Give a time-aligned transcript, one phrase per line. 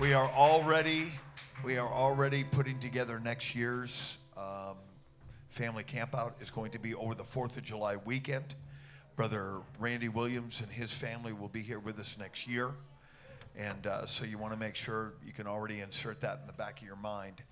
[0.00, 1.12] We are already,
[1.62, 4.78] we are already putting together next year's um,
[5.50, 6.32] family campout.
[6.40, 8.54] It's going to be over the Fourth of July weekend.
[9.14, 12.70] Brother Randy Williams and his family will be here with us next year,
[13.54, 16.54] and uh, so you want to make sure you can already insert that in the
[16.54, 17.42] back of your mind.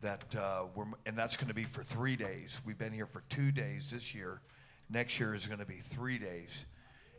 [0.00, 2.58] That uh, we're, and that's going to be for three days.
[2.64, 4.40] We've been here for two days this year.
[4.88, 6.64] Next year is going to be three days,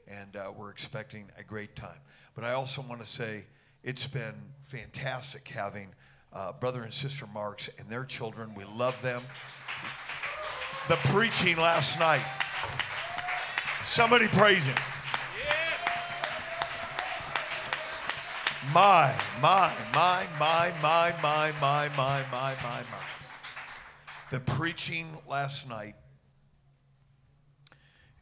[0.07, 1.99] and uh, we're expecting a great time.
[2.33, 3.43] But I also want to say
[3.83, 4.35] it's been
[4.67, 5.89] fantastic having
[6.31, 8.55] uh, brother and sister Marks and their children.
[8.55, 9.21] We love them.
[10.87, 12.25] The preaching last night.
[13.83, 14.75] Somebody praise him.
[18.73, 22.83] My, my, my, my, my, my, my, my, my, my, my.
[24.31, 25.95] The preaching last night,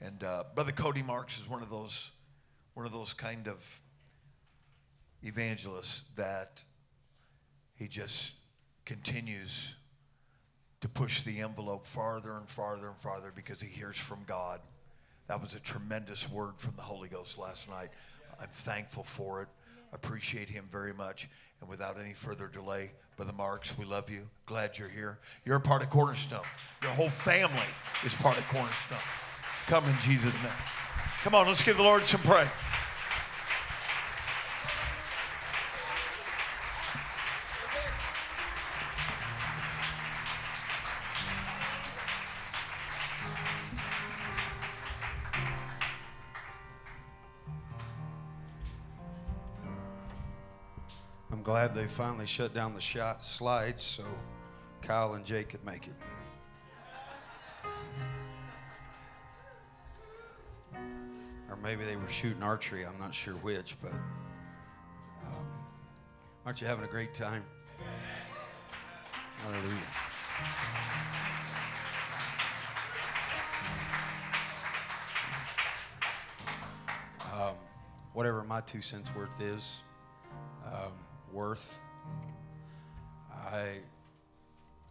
[0.01, 2.09] and uh, Brother Cody Marks is one of those,
[2.73, 3.81] one of those kind of
[5.23, 6.63] evangelists that
[7.75, 8.35] he just
[8.85, 9.75] continues
[10.81, 14.59] to push the envelope farther and farther and farther because he hears from God.
[15.27, 17.89] That was a tremendous word from the Holy Ghost last night.
[18.41, 19.47] I'm thankful for it.
[19.93, 21.29] Appreciate him very much.
[21.59, 24.27] And without any further delay, Brother Marks, we love you.
[24.47, 25.19] Glad you're here.
[25.45, 26.41] You're a part of Cornerstone.
[26.81, 27.61] Your whole family
[28.03, 28.97] is part of Cornerstone.
[29.67, 30.51] Come in Jesus' name.
[31.23, 32.47] Come on, let's give the Lord some praise.
[51.51, 54.05] Glad they finally shut down the shot slides so
[54.81, 55.93] Kyle and Jake could make it.
[61.49, 65.45] Or maybe they were shooting archery, I'm not sure which, but um,
[66.45, 67.43] aren't you having a great time?
[69.43, 69.75] Hallelujah.
[77.33, 77.55] Um,
[78.13, 79.81] whatever my two cents worth is,
[80.65, 80.93] um,
[81.33, 81.79] worth.
[83.31, 83.79] I,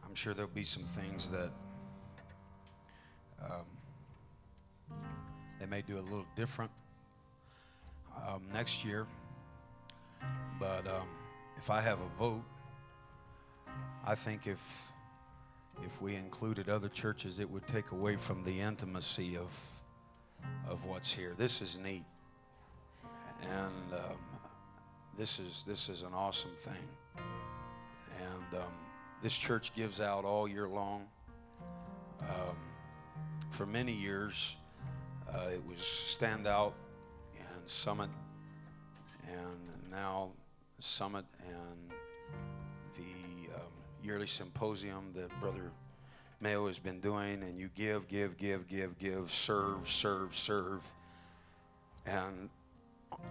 [0.04, 1.50] I'm sure there'll be some things that
[3.42, 4.96] um,
[5.58, 6.70] they may do a little different
[8.26, 9.06] um, next year.
[10.58, 11.08] But um,
[11.56, 12.44] if I have a vote,
[14.04, 14.58] I think if
[15.82, 19.50] if we included other churches, it would take away from the intimacy of
[20.68, 21.34] of what's here.
[21.36, 22.04] This is neat,
[23.42, 24.39] and um,
[25.18, 26.88] this is this is an awesome thing.
[28.20, 28.72] And um,
[29.22, 31.06] this church gives out all year long.
[32.20, 32.56] Um,
[33.50, 34.56] for many years,
[35.32, 36.74] uh, it was Stand Out
[37.38, 38.10] and Summit,
[39.26, 40.30] and now
[40.78, 41.90] Summit and
[42.96, 43.72] the um,
[44.02, 45.72] yearly symposium that Brother
[46.40, 47.42] Mayo has been doing.
[47.42, 50.82] And you give, give, give, give, give, serve, serve, serve.
[52.06, 52.48] And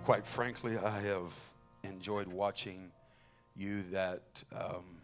[0.04, 1.34] quite frankly, I have
[1.84, 2.92] enjoyed watching
[3.56, 5.02] you that um,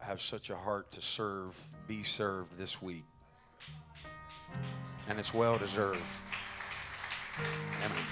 [0.00, 3.04] have such a heart to serve, be served this week.
[5.08, 6.00] And it's well deserved.
[7.84, 8.04] Amen.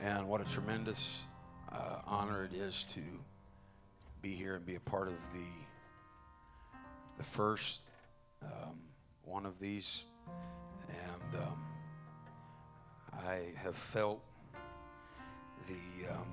[0.00, 1.22] and what a tremendous
[1.72, 3.00] uh, honor it is to
[4.22, 5.46] be here and be a part of the
[7.18, 7.80] the first
[8.42, 8.78] um,
[9.24, 10.04] one of these,
[10.88, 11.64] and um,
[13.12, 14.22] I have felt
[15.66, 16.26] the um,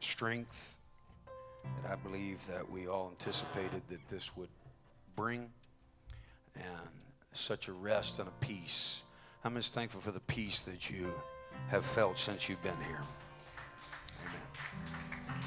[0.00, 0.78] strength
[1.82, 4.48] that I believe that we all anticipated that this would
[5.14, 5.50] bring,
[6.54, 6.88] and
[7.32, 9.02] such a rest and a peace.
[9.44, 11.12] I'm just thankful for the peace that you
[11.68, 13.02] have felt since you've been here.
[14.26, 15.40] Amen.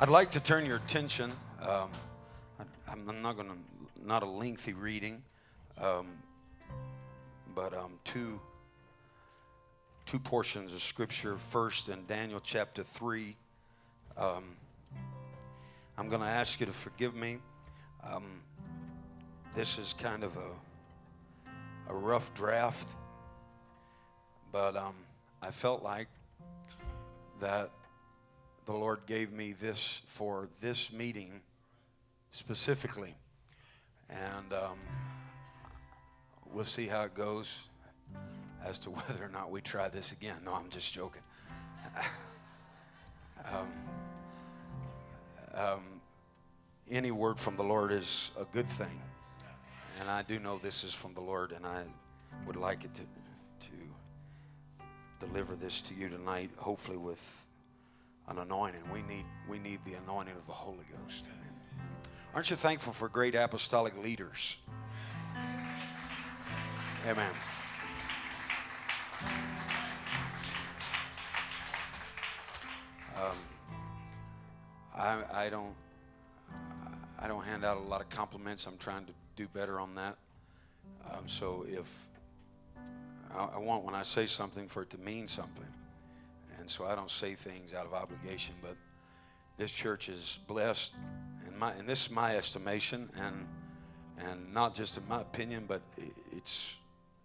[0.00, 1.32] I'd like to turn your attention.
[1.60, 1.90] Um,
[2.58, 3.56] I, I'm not going to,
[4.04, 5.22] not a lengthy reading,
[5.80, 6.08] um,
[7.54, 8.38] but um, two,
[10.04, 11.36] two portions of scripture.
[11.36, 13.36] First, in Daniel chapter 3.
[14.16, 14.56] Um,
[15.96, 17.38] I'm going to ask you to forgive me.
[18.02, 18.42] Um,
[19.54, 22.88] this is kind of a, a rough draft,
[24.52, 24.94] but um,
[25.40, 26.08] I felt like
[27.40, 27.70] that
[28.66, 31.40] the Lord gave me this for this meeting
[32.32, 33.14] specifically.
[34.10, 34.78] And um,
[36.52, 37.68] we'll see how it goes
[38.64, 40.36] as to whether or not we try this again.
[40.44, 41.22] No, I'm just joking.
[43.52, 43.68] um,
[45.54, 45.82] um,
[46.90, 49.00] any word from the Lord is a good thing.
[50.00, 51.82] And I do know this is from the Lord, and I
[52.46, 57.46] would like it to, to deliver this to you tonight, hopefully with
[58.28, 58.82] an anointing.
[58.92, 61.26] We need, we need the anointing of the Holy Ghost.
[62.34, 64.56] Aren't you thankful for great apostolic leaders?
[67.06, 67.30] Amen.
[73.16, 73.36] Um,
[74.96, 75.74] I, I don't
[77.20, 78.66] I don't hand out a lot of compliments.
[78.66, 80.16] I'm trying to do better on that.
[81.10, 81.86] Um, so if
[83.32, 85.64] I, I want when I say something for it to mean something,
[86.58, 88.54] and so I don't say things out of obligation.
[88.60, 88.76] But
[89.56, 90.94] this church is blessed,
[91.54, 93.46] and my and this is my estimation, and
[94.18, 95.82] and not just in my opinion, but
[96.32, 96.74] it's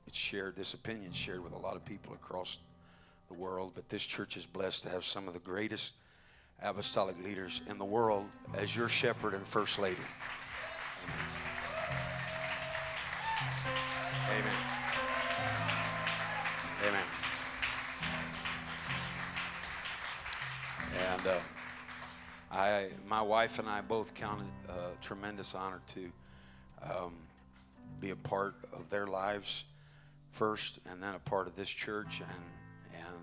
[0.06, 0.56] it's shared.
[0.56, 2.60] This opinion shared with a lot of people across
[3.28, 3.72] the world.
[3.74, 5.94] But this church is blessed to have some of the greatest
[6.62, 10.02] apostolic leaders in the world as your shepherd and first lady.
[22.80, 26.12] I, my wife and I both count it a tremendous honor to
[26.81, 27.14] um,
[28.00, 29.66] be a part of their lives
[30.31, 32.46] first, and then a part of this church, and
[32.96, 33.18] and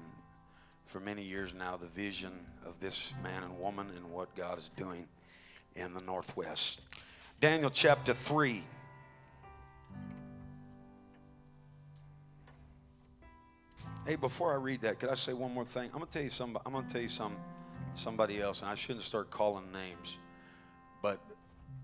[0.86, 2.32] for many years now, the vision
[2.66, 5.06] of this man and woman and what God is doing
[5.74, 6.82] in the Northwest.
[7.40, 8.62] Daniel chapter 3.
[14.06, 15.90] Hey, before I read that, could I say one more thing?
[15.92, 16.60] I'm gonna tell you something.
[16.66, 17.36] I'm gonna tell you some
[17.98, 20.16] somebody else, and I shouldn't start calling names,
[21.02, 21.20] but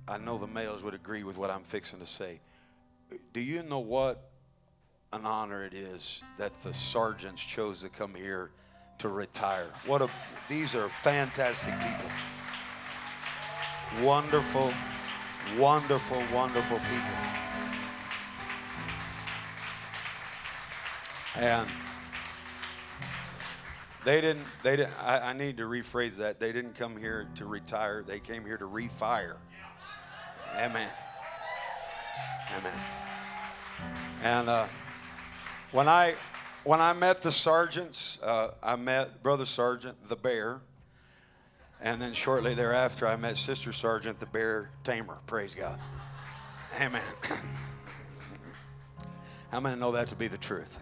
[0.06, 2.40] I know the males would agree with what I'm fixing to say.
[3.32, 4.30] Do you know what
[5.12, 8.50] an honor it is that the sergeants chose to come here
[8.98, 9.68] to retire?
[9.86, 10.08] What a
[10.48, 12.10] these are fantastic people.
[14.04, 14.72] Wonderful,
[15.58, 17.42] wonderful, wonderful people.
[21.36, 21.68] And
[24.04, 26.40] they didn't, they didn't, I, I, need to rephrase that.
[26.40, 29.36] They didn't come here to retire, they came here to refire.
[30.56, 30.88] Amen.
[32.58, 32.78] Amen.
[34.22, 34.66] And uh,
[35.70, 36.14] when I,
[36.64, 40.60] when I met the sergeants, uh, I met Brother Sergeant, the bear.
[41.80, 45.18] And then shortly thereafter, I met Sister Sergeant, the bear tamer.
[45.26, 45.80] Praise God.
[46.80, 47.02] Amen.
[49.50, 50.78] How many know that to be the truth?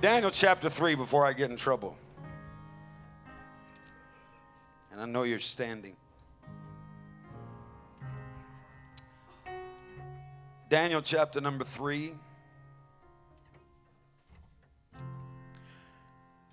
[0.00, 1.96] Daniel chapter 3 before I get in trouble.
[4.92, 5.96] And I know you're standing.
[10.68, 12.12] Daniel chapter number 3.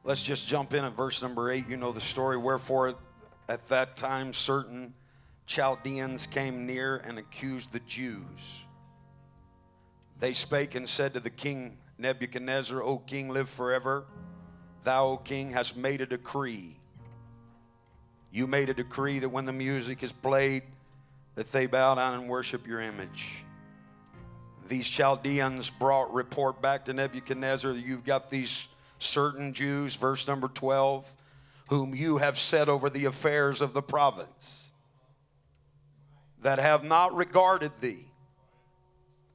[0.06, 1.68] Let's just jump in at verse number 8.
[1.68, 2.38] You know the story.
[2.38, 2.96] Wherefore,
[3.50, 4.94] at that time, certain
[5.46, 8.66] Chaldeans came near and accused the Jews.
[10.20, 14.06] They spake and said to the king Nebuchadnezzar, O king, live forever.
[14.84, 16.79] Thou, O king, hast made a decree
[18.32, 20.64] you made a decree that when the music is played,
[21.36, 23.44] that they bow down and worship your image.
[24.68, 28.68] These Chaldeans brought report back to Nebuchadnezzar that you've got these
[29.00, 31.16] certain Jews, verse number 12,
[31.70, 34.68] whom you have set over the affairs of the province,
[36.42, 38.06] that have not regarded thee.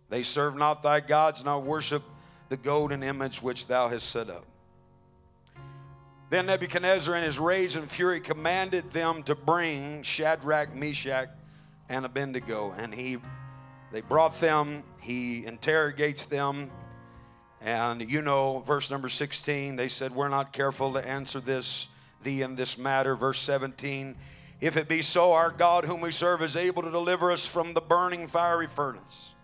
[0.08, 2.02] They serve not thy gods, nor worship
[2.48, 4.44] the golden image which thou hast set up.
[6.34, 11.28] Then Nebuchadnezzar, in his rage and fury, commanded them to bring Shadrach, Meshach,
[11.88, 12.74] and Abednego.
[12.76, 13.18] And he,
[13.92, 14.82] they brought them.
[15.00, 16.72] He interrogates them.
[17.60, 21.86] And you know, verse number 16, they said, We're not careful to answer this,
[22.24, 23.14] thee in this matter.
[23.14, 24.16] Verse 17,
[24.60, 27.74] if it be so, our God, whom we serve, is able to deliver us from
[27.74, 29.34] the burning fiery furnace.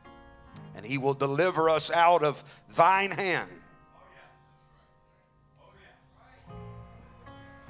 [0.75, 3.60] And he will deliver us out of thine hand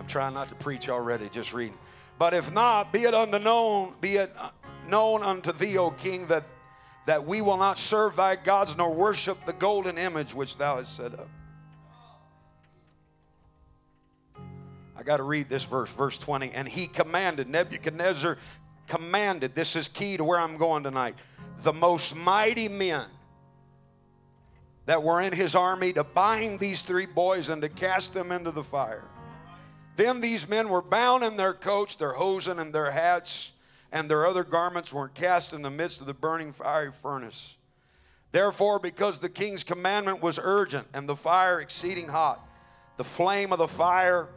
[0.00, 1.76] I'm trying not to preach already, just reading.
[2.18, 4.34] But if not, be it unknown, be it
[4.88, 6.44] known unto thee, O king, that,
[7.04, 10.96] that we will not serve thy gods nor worship the golden image which thou hast
[10.96, 11.28] set up.
[14.96, 16.52] I got to read this verse, verse 20.
[16.52, 18.38] And he commanded, Nebuchadnezzar
[18.86, 21.14] commanded, this is key to where I'm going tonight,
[21.58, 23.04] the most mighty men
[24.86, 28.50] that were in his army to bind these three boys and to cast them into
[28.50, 29.04] the fire.
[30.00, 33.52] Then these men were bound in their coats, their hosen, and their hats,
[33.92, 37.58] and their other garments were cast in the midst of the burning fiery furnace.
[38.32, 42.40] Therefore, because the king's commandment was urgent and the fire exceeding hot,
[42.96, 44.28] the flame of the fire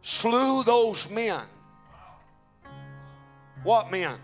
[0.00, 1.42] slew those men.
[3.64, 4.18] What men?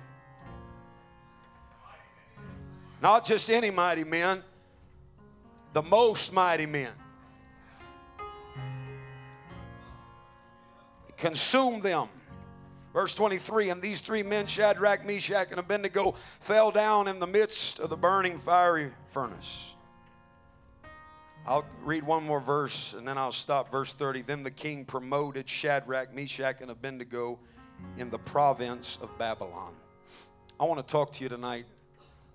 [3.03, 4.43] Not just any mighty men,
[5.75, 6.98] the most mighty men.
[11.19, 12.09] Consume them.
[12.93, 17.79] Verse 23 And these three men, Shadrach, Meshach, and Abednego, fell down in the midst
[17.79, 19.75] of the burning fiery furnace.
[21.47, 23.71] I'll read one more verse and then I'll stop.
[23.71, 24.23] Verse 30.
[24.23, 27.39] Then the king promoted Shadrach, Meshach, and Abednego
[27.97, 29.75] in the province of Babylon.
[30.61, 31.67] I want to talk to you tonight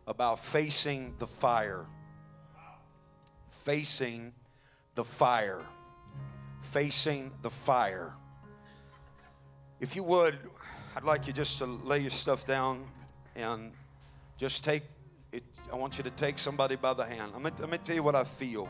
[0.08, 1.86] about facing the fire.
[3.48, 4.34] Facing
[4.96, 5.62] the fire.
[6.62, 8.14] Facing the fire.
[9.84, 10.40] If you would,
[10.96, 12.86] I'd like you just to lay your stuff down
[13.36, 13.74] and
[14.38, 14.84] just take
[15.34, 15.44] it.
[15.70, 17.34] I want you to take somebody by the hand.
[17.36, 18.70] Me, let me tell you what I feel.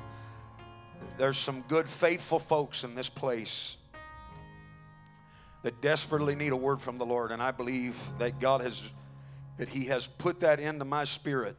[1.20, 3.78] There's some good, faithful folks in this place
[5.62, 8.90] that desperately need a word from the Lord, and I believe that God has
[9.60, 11.56] that He has put that into my spirit.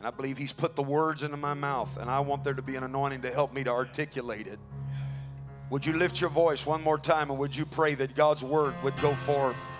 [0.00, 2.62] And I believe He's put the words into my mouth, and I want there to
[2.62, 4.58] be an anointing to help me to articulate it.
[5.70, 8.74] Would you lift your voice one more time and would you pray that God's word
[8.82, 9.79] would go forth?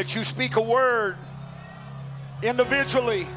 [0.00, 1.18] That you speak a word
[2.42, 3.28] individually.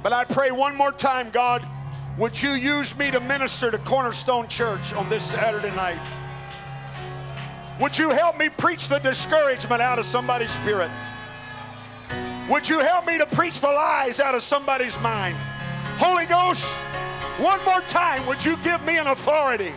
[0.00, 1.68] But I pray one more time, God,
[2.16, 5.98] would you use me to minister to Cornerstone Church on this Saturday night?
[7.80, 10.90] Would you help me preach the discouragement out of somebody's spirit?
[12.48, 15.36] Would you help me to preach the lies out of somebody's mind?
[15.98, 16.64] Holy Ghost,
[17.38, 19.72] one more time, would you give me an authority?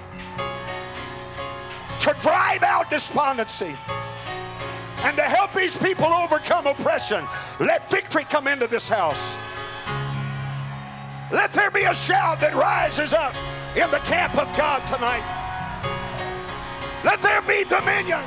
[2.02, 3.76] to drive out despondency
[5.04, 7.26] and to help these people overcome oppression.
[7.60, 9.38] Let victory come into this house.
[11.32, 13.34] Let there be a shout that rises up
[13.76, 15.24] in the camp of God tonight.
[17.04, 18.22] Let there be dominion.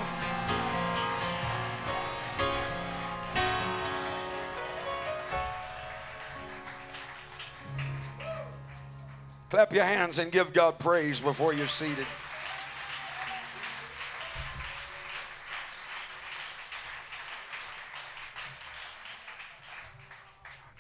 [9.51, 12.07] Clap your hands and give God praise before you're seated.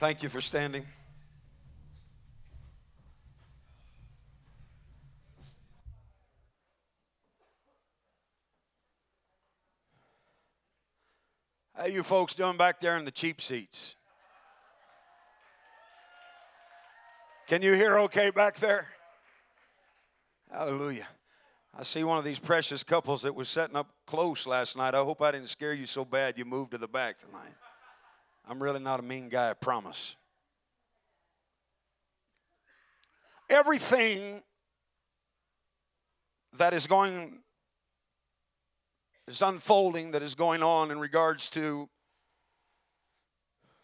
[0.04, 0.84] Thank you for standing.
[11.74, 13.94] How you folks doing back there in the cheap seats?
[17.46, 18.88] Can you hear okay back there?
[20.52, 21.08] Hallelujah.
[21.74, 24.94] I see one of these precious couples that was setting up close last night.
[24.94, 27.54] I hope I didn't scare you so bad you moved to the back tonight.
[28.46, 30.16] I'm really not a mean guy, I promise.
[33.48, 34.42] Everything
[36.58, 37.38] that is going
[39.26, 41.88] is unfolding that is going on in regards to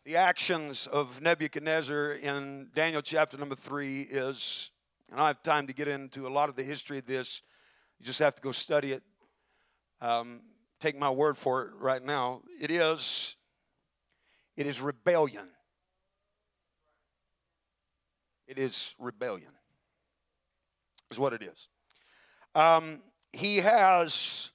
[0.05, 4.71] the actions of Nebuchadnezzar in Daniel chapter number three is,
[5.09, 7.43] and I don't have time to get into a lot of the history of this.
[7.99, 9.02] You just have to go study it.
[10.02, 10.43] Um,
[10.81, 12.43] take my word for it right now.
[12.61, 13.37] It is
[14.61, 15.49] it is rebellion.
[18.47, 19.52] It is rebellion,
[21.11, 21.69] is what it is.
[22.55, 22.99] Um,
[23.33, 24.50] he has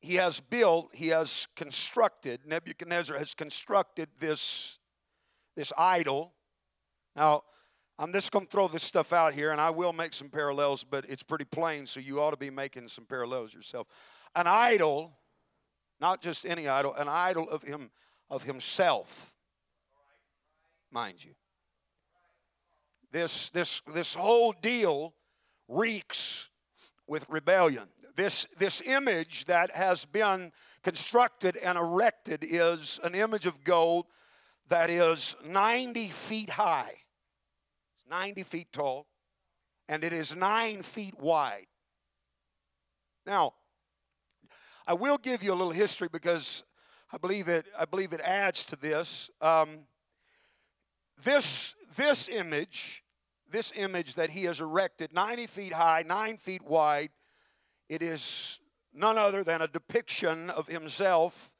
[0.00, 4.78] he has built, he has constructed, Nebuchadnezzar has constructed this,
[5.56, 6.32] this idol.
[7.16, 7.42] Now,
[7.98, 10.84] I'm just going to throw this stuff out here, and I will make some parallels,
[10.84, 13.88] but it's pretty plain, so you ought to be making some parallels yourself.
[14.36, 15.12] An idol,
[16.00, 17.90] not just any idol, an idol of him
[18.32, 19.34] of himself,
[20.90, 21.32] mind you.
[23.12, 25.12] This, this, this whole deal
[25.68, 26.48] reeks
[27.06, 27.88] with rebellion.
[28.16, 30.50] This, this image that has been
[30.82, 34.06] constructed and erected is an image of gold
[34.70, 36.94] that is 90 feet high,
[38.08, 39.08] 90 feet tall,
[39.90, 41.66] and it is nine feet wide.
[43.26, 43.52] Now,
[44.86, 46.62] I will give you a little history because
[47.14, 49.28] I believe it, I believe it adds to this.
[49.42, 49.80] Um,
[51.22, 53.04] this, this image,
[53.50, 57.10] this image that he has erected, 90 feet high, 9 feet wide,
[57.90, 58.60] it is
[58.94, 61.54] none other than a depiction of himself,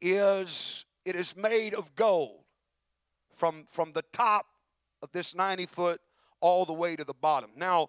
[0.00, 2.44] is it is made of gold
[3.32, 4.46] from, from the top
[5.02, 6.00] of this 90 foot
[6.40, 7.50] all the way to the bottom.
[7.56, 7.88] Now,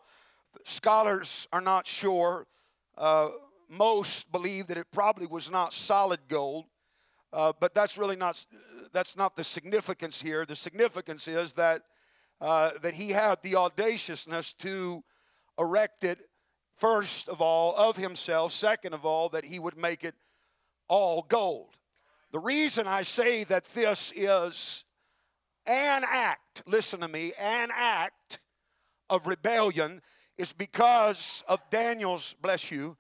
[0.64, 2.48] scholars are not sure
[2.98, 3.30] uh,
[3.70, 6.66] most believe that it probably was not solid gold,
[7.34, 8.46] uh, but that's really not
[8.94, 10.46] that's not the significance here.
[10.46, 11.84] The significance is that
[12.40, 15.04] uh, that he had the audaciousness to
[15.60, 16.20] erect it
[16.76, 18.52] first of all of himself.
[18.52, 20.16] Second of all, that he would make it
[20.88, 21.76] all gold.
[22.32, 24.84] The reason I say that this is
[25.66, 28.40] an act, listen to me, an act
[29.10, 30.02] of rebellion
[30.38, 32.98] is because of Daniel's, bless you,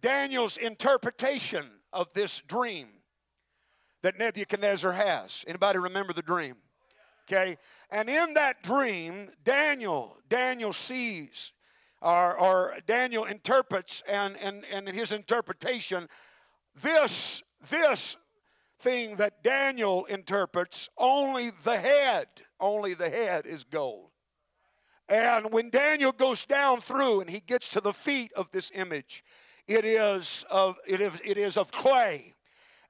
[0.00, 2.88] Daniel's interpretation of this dream
[4.02, 5.44] that Nebuchadnezzar has.
[5.46, 6.56] Anybody remember the dream?
[7.28, 7.56] Okay?
[7.90, 11.52] And in that dream, Daniel, Daniel sees,
[12.00, 16.08] or, or Daniel interprets, and, and, and in his interpretation,
[16.74, 18.16] this, this
[18.78, 22.26] thing that Daniel interprets, only the head,
[22.58, 24.10] only the head is gold.
[25.08, 29.22] And when Daniel goes down through and he gets to the feet of this image,
[29.68, 32.34] it is of, it is, it is of clay.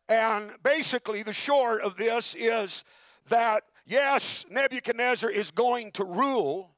[0.08, 2.84] And basically, the short of this is
[3.28, 6.70] that yes, Nebuchadnezzar is going to rule,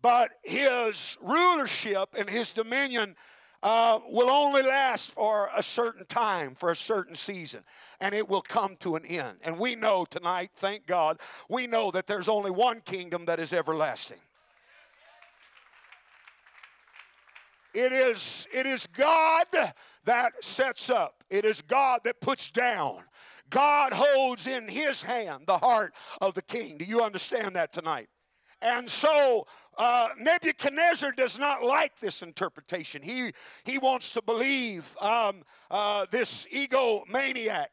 [0.00, 3.16] but his rulership and his dominion
[3.62, 7.62] uh, will only last for a certain time, for a certain season,
[8.00, 9.38] and it will come to an end.
[9.44, 13.52] And we know tonight, thank God, we know that there's only one kingdom that is
[13.52, 14.18] everlasting.
[17.74, 19.46] It is, it is God
[20.04, 23.02] that sets up, it is God that puts down.
[23.50, 26.78] God holds in his hand the heart of the king.
[26.78, 28.08] Do you understand that tonight?
[28.62, 29.46] And so
[29.78, 33.02] uh, Nebuchadnezzar does not like this interpretation.
[33.02, 33.32] He,
[33.64, 37.68] he wants to believe um, uh, this egomaniac.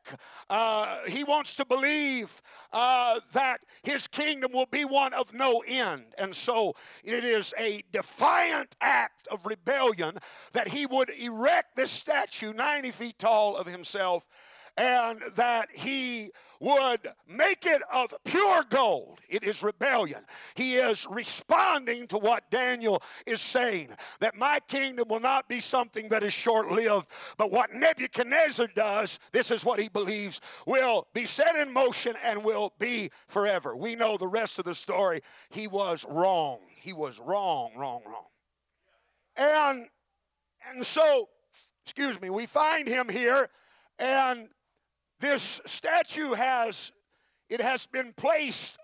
[0.49, 2.41] Uh, he wants to believe
[2.71, 6.05] uh, that his kingdom will be one of no end.
[6.17, 10.17] And so it is a defiant act of rebellion
[10.53, 14.27] that he would erect this statue 90 feet tall of himself
[14.79, 19.19] and that he would make it of pure gold.
[19.29, 20.23] It is rebellion.
[20.55, 23.89] He is responding to what Daniel is saying
[24.19, 29.19] that my kingdom will not be something that is short lived, but what Nebuchadnezzar does,
[29.31, 33.75] this is what he believes, will be set in motion and will be forever.
[33.75, 35.21] We know the rest of the story.
[35.49, 36.59] He was wrong.
[36.81, 38.25] He was wrong, wrong, wrong.
[39.37, 39.87] And
[40.69, 41.29] and so,
[41.85, 43.49] excuse me, we find him here
[43.97, 44.49] and
[45.19, 46.91] this statue has
[47.49, 48.77] it has been placed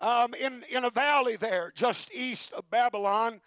[0.00, 3.40] um, in, in a valley there just east of Babylon,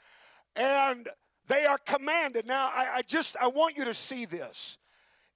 [0.55, 1.09] and
[1.47, 2.45] they are commanded.
[2.45, 4.77] Now, I, I just I want you to see this.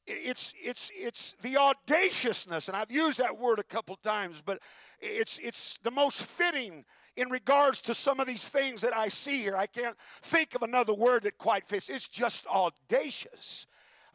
[0.07, 4.59] It's it's it's the audaciousness, and I've used that word a couple times, but
[4.99, 6.85] it's it's the most fitting
[7.17, 9.57] in regards to some of these things that I see here.
[9.57, 11.89] I can't think of another word that quite fits.
[11.89, 13.65] It's just audacious.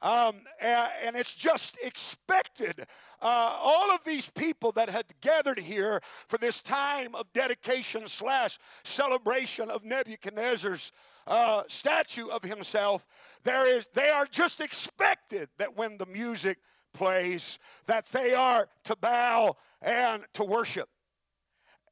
[0.02, 2.86] Um, and it's just expected.
[3.20, 8.58] Uh, all of these people that had gathered here for this time of dedication slash
[8.82, 10.92] celebration of Nebuchadnezzar's
[11.26, 13.06] uh, statue of himself,
[13.44, 16.58] there is, they are just expected that when the music
[16.94, 20.88] plays, that they are to bow and to worship.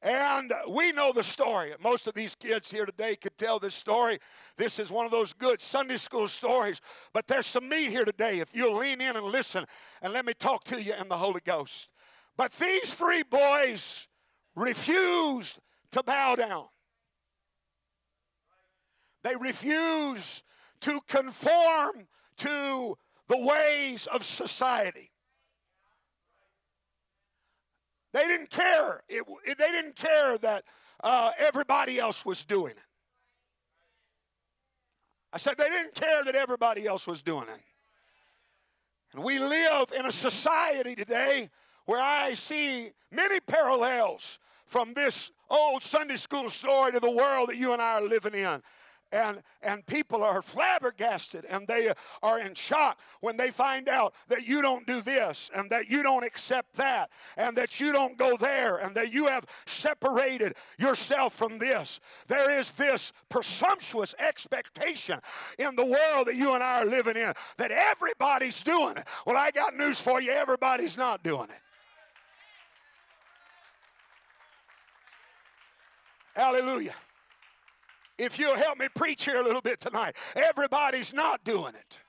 [0.01, 1.73] And we know the story.
[1.83, 4.19] Most of these kids here today could tell this story.
[4.55, 6.79] This is one of those good Sunday school stories.
[7.13, 9.65] But there's some meat here today if you'll lean in and listen
[10.01, 11.89] and let me talk to you in the Holy Ghost.
[12.37, 14.07] But these three boys
[14.55, 15.59] refused
[15.91, 16.65] to bow down,
[19.23, 20.43] they refused
[20.81, 22.07] to conform
[22.37, 22.95] to
[23.27, 25.08] the ways of society.
[28.13, 29.03] They didn't care.
[29.07, 30.63] It, they didn't care that
[31.03, 32.77] uh, everybody else was doing it.
[35.31, 37.61] I said they didn't care that everybody else was doing it.
[39.13, 41.49] And we live in a society today
[41.85, 47.57] where I see many parallels from this old Sunday school story to the world that
[47.57, 48.61] you and I are living in
[49.11, 51.91] and and people are flabbergasted and they
[52.23, 56.03] are in shock when they find out that you don't do this and that you
[56.03, 61.33] don't accept that and that you don't go there and that you have separated yourself
[61.33, 61.99] from this.
[62.27, 65.19] There is this presumptuous expectation
[65.57, 69.07] in the world that you and I are living in that everybody's doing it.
[69.25, 70.31] Well I got news for you.
[70.31, 71.61] Everybody's not doing it.
[76.35, 76.95] Hallelujah
[78.19, 80.15] if you'll help me preach here a little bit tonight.
[80.35, 82.01] Everybody's not doing it.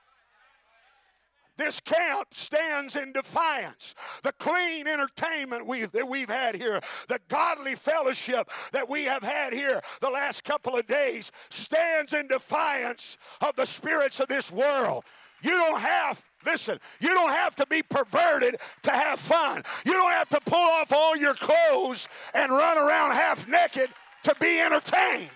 [1.57, 3.93] This camp stands in defiance.
[4.23, 9.53] The clean entertainment we, that we've had here, the godly fellowship that we have had
[9.53, 15.03] here the last couple of days stands in defiance of the spirits of this world.
[15.43, 19.61] You don't have Listen, you don't have to be perverted to have fun.
[19.85, 23.91] You don't have to pull off all your clothes and run around half naked
[24.23, 25.29] to be entertained.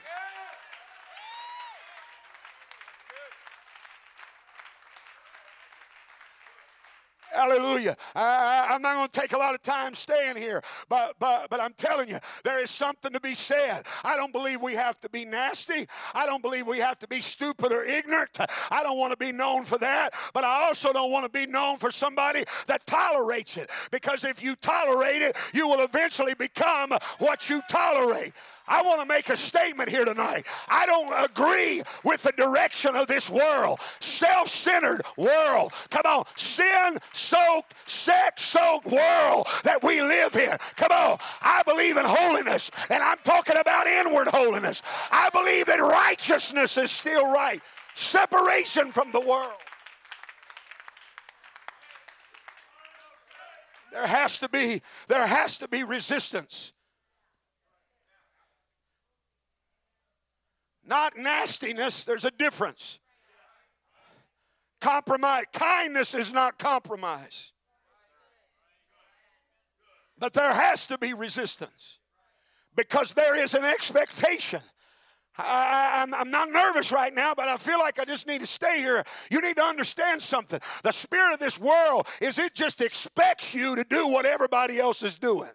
[7.36, 7.98] Hallelujah.
[8.15, 11.60] I, am not going to take a lot of time staying here, but, but, but
[11.60, 13.84] I'm telling you, there is something to be said.
[14.04, 15.86] I don't believe we have to be nasty.
[16.13, 18.38] I don't believe we have to be stupid or ignorant.
[18.71, 21.45] I don't want to be known for that, but I also don't want to be
[21.45, 23.69] known for somebody that tolerates it.
[23.91, 28.34] Because if you tolerate it, you will eventually become what you tolerate.
[28.67, 30.45] I want to make a statement here tonight.
[30.67, 35.71] I don't agree with the direction of this world, self centered world.
[35.89, 40.58] Come on, sin soaked, sex soaked world that we live in.
[40.75, 44.82] Come on, I believe in holiness, and I'm talking about inward holiness.
[45.12, 47.62] I believe that righteousness is still right,
[47.93, 49.54] separation from the world.
[53.91, 56.73] There has to be, there has to be resistance.
[60.88, 62.06] Not nastiness.
[62.06, 63.00] There's a difference.
[64.82, 65.45] Compromise.
[65.54, 67.52] Kindness is not compromise.
[70.17, 72.00] But there has to be resistance
[72.76, 74.62] because there is an expectation.
[75.38, 78.78] I, am not nervous right now, but I feel like I just need to stay
[78.78, 79.04] here.
[79.30, 80.62] You need to understand something.
[80.84, 85.04] The spirit of this world is it just expects you to do what everybody else
[85.04, 85.50] is doing.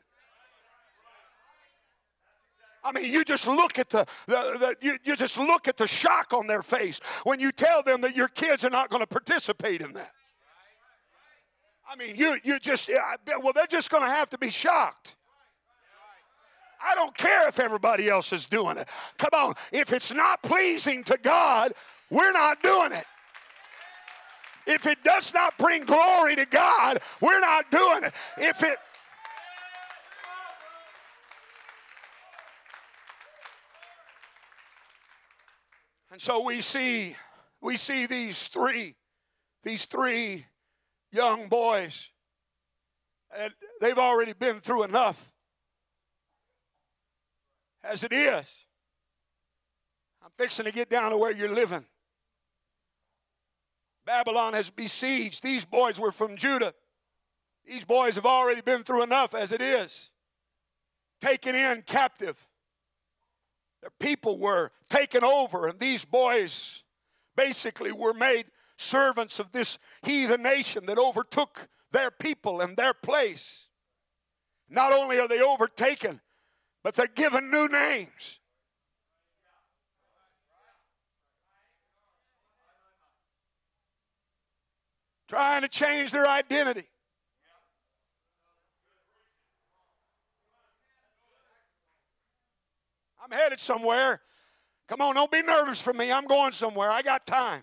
[2.82, 5.86] I mean, you just look at the, the, the you, you just look at the
[5.86, 9.06] shock on their face when you tell them that your kids are not going to
[9.06, 10.12] participate in that.
[11.88, 12.88] I mean, you you just
[13.42, 15.16] well, they're just going to have to be shocked.
[16.82, 18.88] I don't care if everybody else is doing it.
[19.18, 21.72] Come on, if it's not pleasing to God,
[22.10, 23.04] we're not doing it.
[24.66, 28.14] If it does not bring glory to God, we're not doing it.
[28.38, 28.78] If it
[36.10, 37.16] And so we see
[37.60, 38.96] we see these three
[39.62, 40.46] these three
[41.12, 42.08] young boys
[43.38, 45.30] and they've already been through enough
[47.84, 48.64] as it is.
[50.22, 51.84] I'm fixing to get down to where you're living.
[54.04, 55.42] Babylon has besieged.
[55.42, 56.74] These boys were from Judah.
[57.64, 60.10] These boys have already been through enough as it is.
[61.20, 62.46] Taken in captive.
[63.80, 66.82] Their people were taken over, and these boys
[67.36, 73.66] basically were made servants of this heathen nation that overtook their people and their place.
[74.68, 76.20] Not only are they overtaken,
[76.82, 78.40] but they're given new names.
[85.28, 86.88] Trying to change their identity.
[93.30, 94.20] I'm headed somewhere.
[94.88, 96.10] Come on, don't be nervous for me.
[96.10, 96.90] I'm going somewhere.
[96.90, 97.62] I got time.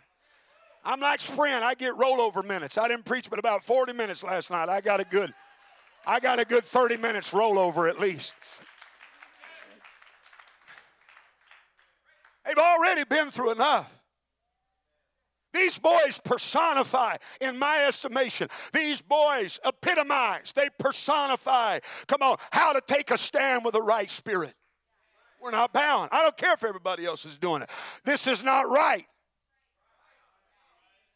[0.85, 1.63] I'm like sprint.
[1.63, 2.77] I get rollover minutes.
[2.77, 4.69] I didn't preach but about 40 minutes last night.
[4.69, 5.33] I got a good
[6.05, 8.33] I got a good 30 minutes rollover at least.
[12.45, 13.93] They've already been through enough.
[15.53, 22.81] These boys personify, in my estimation, these boys epitomize, they personify, come on, how to
[22.85, 24.53] take a stand with the right spirit.
[25.41, 26.09] We're not bound.
[26.11, 27.69] I don't care if everybody else is doing it.
[28.03, 29.05] This is not right.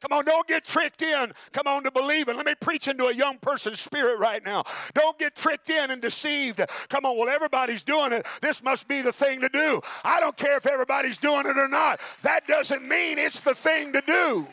[0.01, 1.31] Come on, don't get tricked in.
[1.51, 2.35] Come on to believing.
[2.35, 4.63] Let me preach into a young person's spirit right now.
[4.95, 6.59] Don't get tricked in and deceived.
[6.89, 8.25] Come on, well, everybody's doing it.
[8.41, 9.79] This must be the thing to do.
[10.03, 12.01] I don't care if everybody's doing it or not.
[12.23, 14.47] That doesn't mean it's the thing to do.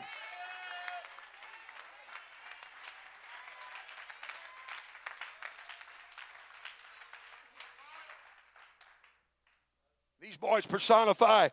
[10.39, 11.49] Boys personify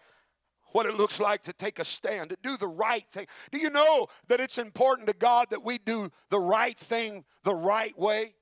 [0.73, 3.27] what it looks like to take a stand, to do the right thing.
[3.51, 7.55] Do you know that it's important to God that we do the right thing the
[7.55, 8.35] right way?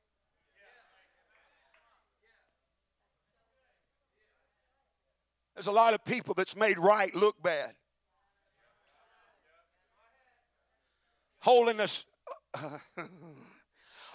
[5.55, 7.75] There's a lot of people that's made right look bad.
[11.39, 12.05] Holiness.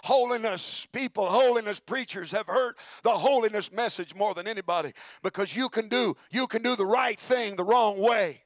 [0.04, 5.88] Holiness people, holiness preachers have heard the holiness message more than anybody because you can
[5.88, 8.42] do you can do the right thing the wrong way.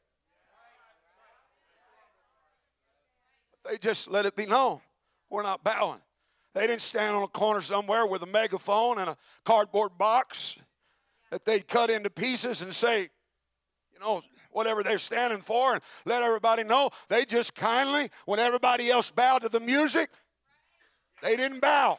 [3.69, 4.81] They just let it be known
[5.35, 6.01] we're not bowing.
[6.55, 10.57] They didn't stand on a corner somewhere with a megaphone and a cardboard box
[11.33, 13.11] that they'd cut into pieces and say,
[13.93, 16.91] you know, whatever they're standing for and let everybody know.
[17.09, 20.11] They just kindly, when everybody else bowed to the music,
[21.25, 21.99] they didn't bow.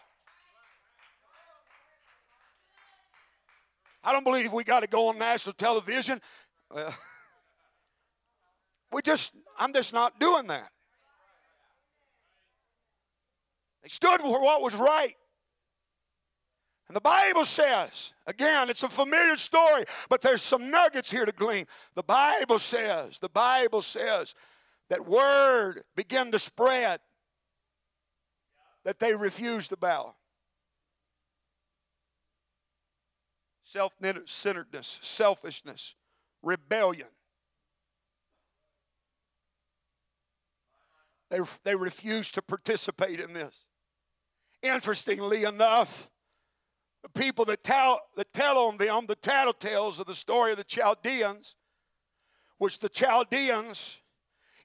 [4.03, 6.21] I don't believe we got to go on national television.
[8.91, 10.69] We just, I'm just not doing that.
[13.81, 15.15] They stood for what was right.
[16.87, 21.31] And the Bible says, again, it's a familiar story, but there's some nuggets here to
[21.31, 21.65] glean.
[21.95, 24.35] The Bible says, the Bible says
[24.91, 26.99] that word began to spread
[28.85, 30.13] that they refused to bow.
[33.61, 33.93] Self
[34.25, 35.95] centeredness, selfishness,
[36.41, 37.07] rebellion.
[41.31, 43.65] They, they refused to participate in this.
[44.61, 46.09] Interestingly enough,
[47.01, 50.63] the people that tell, that tell on them the tattletales of the story of the
[50.63, 51.55] Chaldeans,
[52.59, 54.01] which the Chaldeans,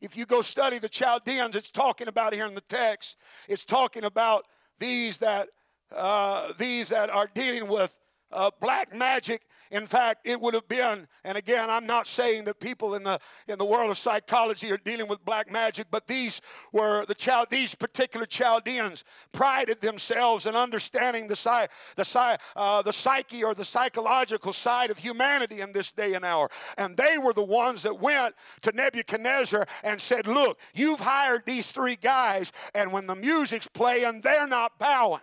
[0.00, 3.16] if you go study the Chaldeans, it's talking about here in the text,
[3.48, 4.46] it's talking about
[4.78, 5.48] these that
[5.94, 7.98] uh, these that are dealing with
[8.32, 12.58] uh, black magic in fact, it would have been, and again, I'm not saying that
[12.58, 16.40] people in the in the world of psychology are dealing with black magic, but these
[16.72, 22.92] were the child these particular Chaldeans prided themselves in understanding the the sci, uh, the
[22.92, 26.50] psyche or the psychological side of humanity in this day and hour.
[26.76, 31.70] And they were the ones that went to Nebuchadnezzar and said, "Look, you've hired these
[31.70, 35.20] three guys, and when the music's playing, they're not bowing."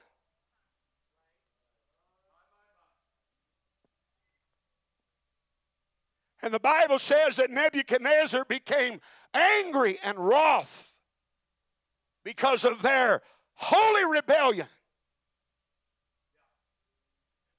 [6.41, 9.01] And the Bible says that Nebuchadnezzar became
[9.33, 10.95] angry and wroth
[12.23, 13.21] because of their
[13.55, 14.67] holy rebellion.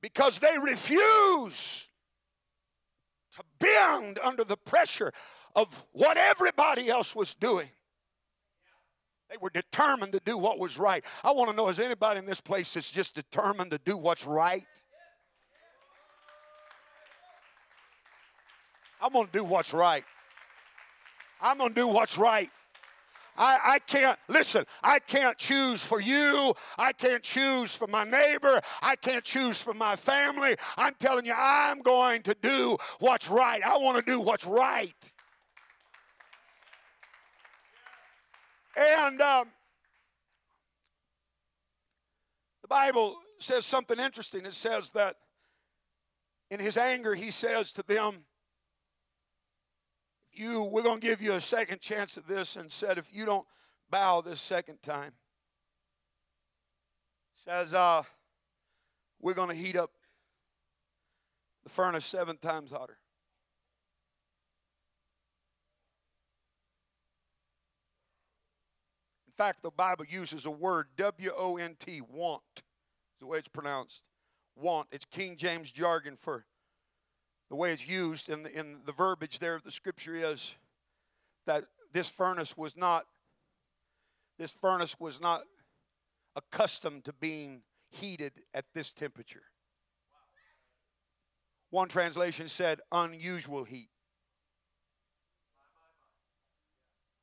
[0.00, 1.86] Because they refused
[3.32, 5.12] to bend under the pressure
[5.56, 7.68] of what everybody else was doing.
[9.28, 11.04] They were determined to do what was right.
[11.22, 14.24] I want to know is anybody in this place that's just determined to do what's
[14.24, 14.66] right?
[19.00, 20.04] I'm going to do what's right.
[21.40, 22.50] I'm going to do what's right.
[23.37, 26.52] I, I can't, listen, I can't choose for you.
[26.76, 28.61] I can't choose for my neighbor.
[28.82, 30.56] I can't choose for my family.
[30.76, 33.61] I'm telling you, I'm going to do what's right.
[33.64, 35.12] I want to do what's right.
[38.76, 39.48] And um,
[42.62, 44.46] the Bible says something interesting.
[44.46, 45.16] It says that
[46.50, 48.24] in his anger, he says to them,
[50.32, 53.24] you, we're going to give you a second chance at this and said, if you
[53.24, 53.46] don't
[53.90, 55.12] bow this second time,
[57.32, 58.02] says, uh,
[59.20, 59.90] we're going to heat up
[61.64, 62.98] the furnace seven times hotter.
[69.26, 73.38] In fact, the Bible uses a word, W O N T, want, is the way
[73.38, 74.02] it's pronounced.
[74.56, 74.88] Want.
[74.90, 76.44] It's King James jargon for
[77.48, 80.54] the way it's used in the, in the verbiage there of the scripture is
[81.46, 83.06] that this furnace was not
[84.38, 85.42] this furnace was not
[86.37, 89.42] accustomed to being heated at this temperature.
[91.70, 93.88] One translation said unusual heat.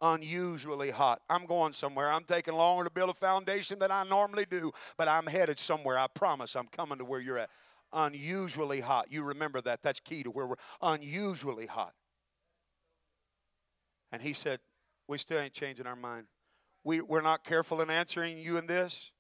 [0.02, 1.22] Unusually hot.
[1.30, 2.12] I'm going somewhere.
[2.12, 5.98] I'm taking longer to build a foundation than I normally do, but I'm headed somewhere.
[5.98, 7.50] I promise I'm coming to where you're at
[7.96, 9.08] unusually hot.
[9.10, 9.82] You remember that.
[9.82, 11.94] That's key to where we're unusually hot.
[14.12, 14.60] And he said,
[15.08, 16.28] We still ain't changing our mind.
[16.84, 19.12] We, we're not careful in answering you in this.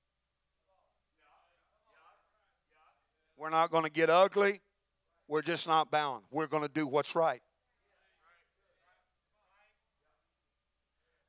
[3.37, 4.61] We're not going to get ugly.
[5.27, 6.23] We're just not bound.
[6.31, 7.41] We're going to do what's right.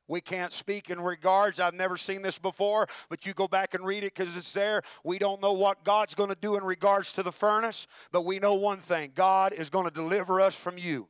[0.09, 1.61] We can't speak in regards.
[1.61, 4.83] I've never seen this before, but you go back and read it because it's there.
[5.05, 8.39] We don't know what God's going to do in regards to the furnace, but we
[8.39, 11.09] know one thing God is going to deliver us from you.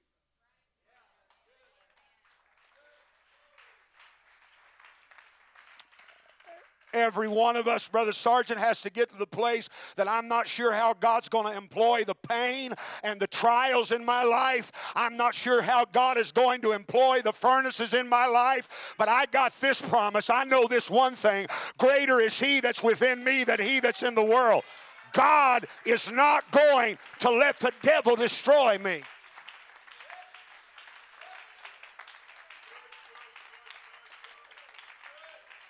[6.96, 10.48] Every one of us, Brother Sergeant, has to get to the place that I'm not
[10.48, 12.72] sure how God's going to employ the pain
[13.04, 14.72] and the trials in my life.
[14.96, 19.11] I'm not sure how God is going to employ the furnaces in my life, but
[19.11, 20.30] I got this promise.
[20.30, 24.14] I know this one thing greater is He that's within me than He that's in
[24.14, 24.64] the world.
[25.12, 29.02] God is not going to let the devil destroy me.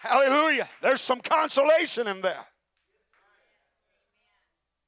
[0.06, 0.68] Hallelujah.
[0.82, 2.46] There's some consolation in that.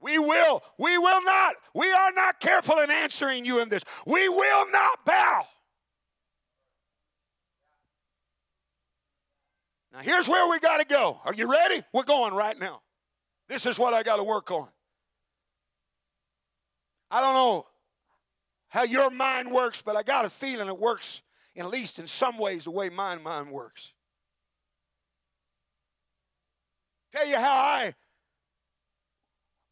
[0.00, 3.83] We will, we will not, we are not careful in answering you in this.
[4.07, 5.46] We will not bow.
[9.92, 11.20] Now, here's where we got to go.
[11.24, 11.83] Are you ready?
[11.92, 12.83] We're going right now.
[13.48, 14.68] This is what I got to work on.
[17.11, 17.66] I don't know
[18.68, 21.22] how your mind works, but I got a feeling it works,
[21.57, 23.92] at least in some ways, the way my mind works.
[27.11, 27.94] Tell you how I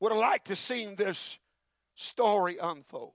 [0.01, 1.39] would have liked to seen this
[1.95, 3.15] story unfold.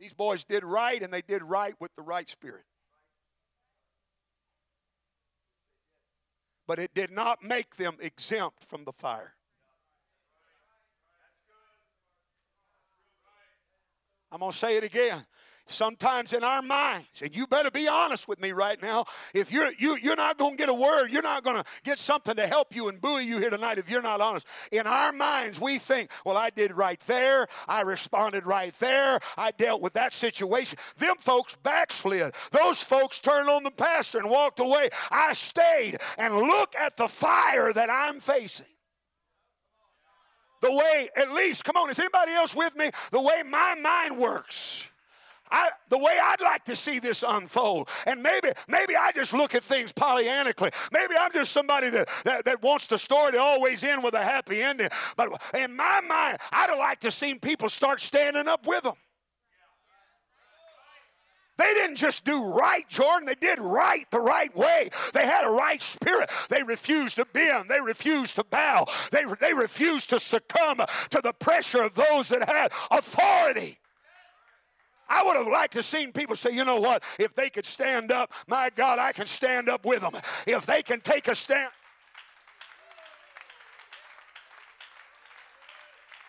[0.00, 2.64] These boys did right, and they did right with the right spirit.
[6.66, 9.34] But it did not make them exempt from the fire.
[14.32, 15.24] I'm going to say it again
[15.66, 17.22] sometimes in our minds.
[17.22, 19.04] And you better be honest with me right now.
[19.34, 21.98] If you're you, you're not going to get a word you're not going to get
[21.98, 24.46] something to help you and buoy you here tonight if you're not honest.
[24.70, 27.46] In our minds we think well i did right there.
[27.68, 29.20] I responded right there.
[29.36, 30.78] I dealt with that situation.
[30.98, 32.34] Them folks backslid.
[32.50, 34.90] Those folks turned on the pastor and walked away.
[35.10, 38.66] I stayed and look at the fire that i'm facing.
[40.60, 42.90] The way at least come on is anybody else with me?
[43.10, 44.88] The way my mind works
[45.52, 47.88] I, the way I'd like to see this unfold.
[48.06, 50.72] And maybe, maybe I just look at things Pollyannically.
[50.92, 54.22] Maybe I'm just somebody that, that, that wants the story to always end with a
[54.22, 54.88] happy ending.
[55.16, 58.94] But in my mind, I'd have liked to seen people start standing up with them.
[61.58, 63.26] They didn't just do right, Jordan.
[63.26, 64.88] They did right the right way.
[65.12, 66.30] They had a right spirit.
[66.48, 67.68] They refused to bend.
[67.68, 68.86] They refused to bow.
[69.10, 70.78] They, they refused to succumb
[71.10, 73.78] to the pressure of those that had authority.
[75.12, 78.10] I would have liked to seen people say, you know what, if they could stand
[78.10, 80.14] up, my God, I can stand up with them.
[80.46, 81.70] If they can take a stand.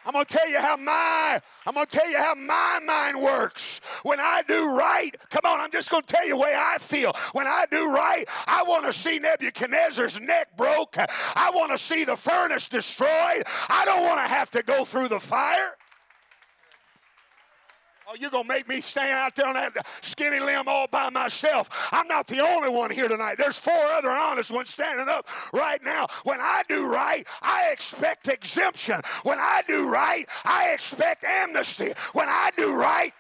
[0.06, 3.80] I'm to tell you how my I'm going to tell you how my mind works.
[4.04, 6.78] When I do right, come on, I'm just going to tell you the way I
[6.78, 7.13] feel.
[7.32, 10.98] When I do right, I want to see Nebuchadnezzar's neck broke.
[10.98, 13.43] I want to see the furnace destroyed.
[13.69, 15.78] I don't want to have to go through the fire.
[18.08, 21.10] Oh, you're going to make me stand out there on that skinny limb all by
[21.10, 21.70] myself.
[21.92, 23.36] I'm not the only one here tonight.
[23.38, 26.08] There's four other honest ones standing up right now.
[26.24, 29.02] When I do right, I expect exemption.
[29.24, 31.94] When I do right, I expect amnesty.
[32.13, 33.13] When I do right,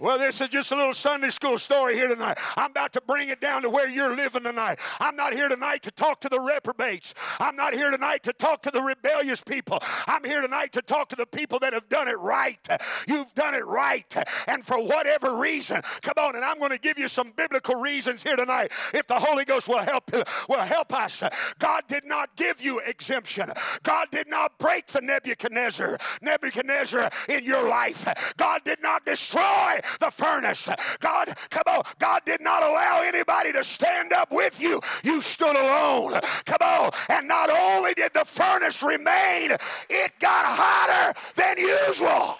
[0.00, 2.38] Well, this is just a little Sunday school story here tonight.
[2.56, 4.78] I'm about to bring it down to where you're living tonight.
[5.00, 7.14] I'm not here tonight to talk to the reprobates.
[7.40, 9.80] I'm not here tonight to talk to the rebellious people.
[10.06, 12.64] I'm here tonight to talk to the people that have done it right.
[13.08, 14.14] You've done it right.
[14.46, 18.22] And for whatever reason, come on, and I'm going to give you some biblical reasons
[18.22, 18.70] here tonight.
[18.94, 20.12] If the Holy Ghost will help
[20.48, 21.24] will help us.
[21.58, 23.50] God did not give you exemption.
[23.82, 28.06] God did not break the Nebuchadnezzar, Nebuchadnezzar in your life.
[28.36, 30.68] God did not destroy the furnace.
[31.00, 34.80] God, come on, God did not allow anybody to stand up with you.
[35.04, 36.20] You stood alone.
[36.44, 36.90] Come on.
[37.08, 39.52] And not only did the furnace remain,
[39.90, 42.38] it got hotter than usual.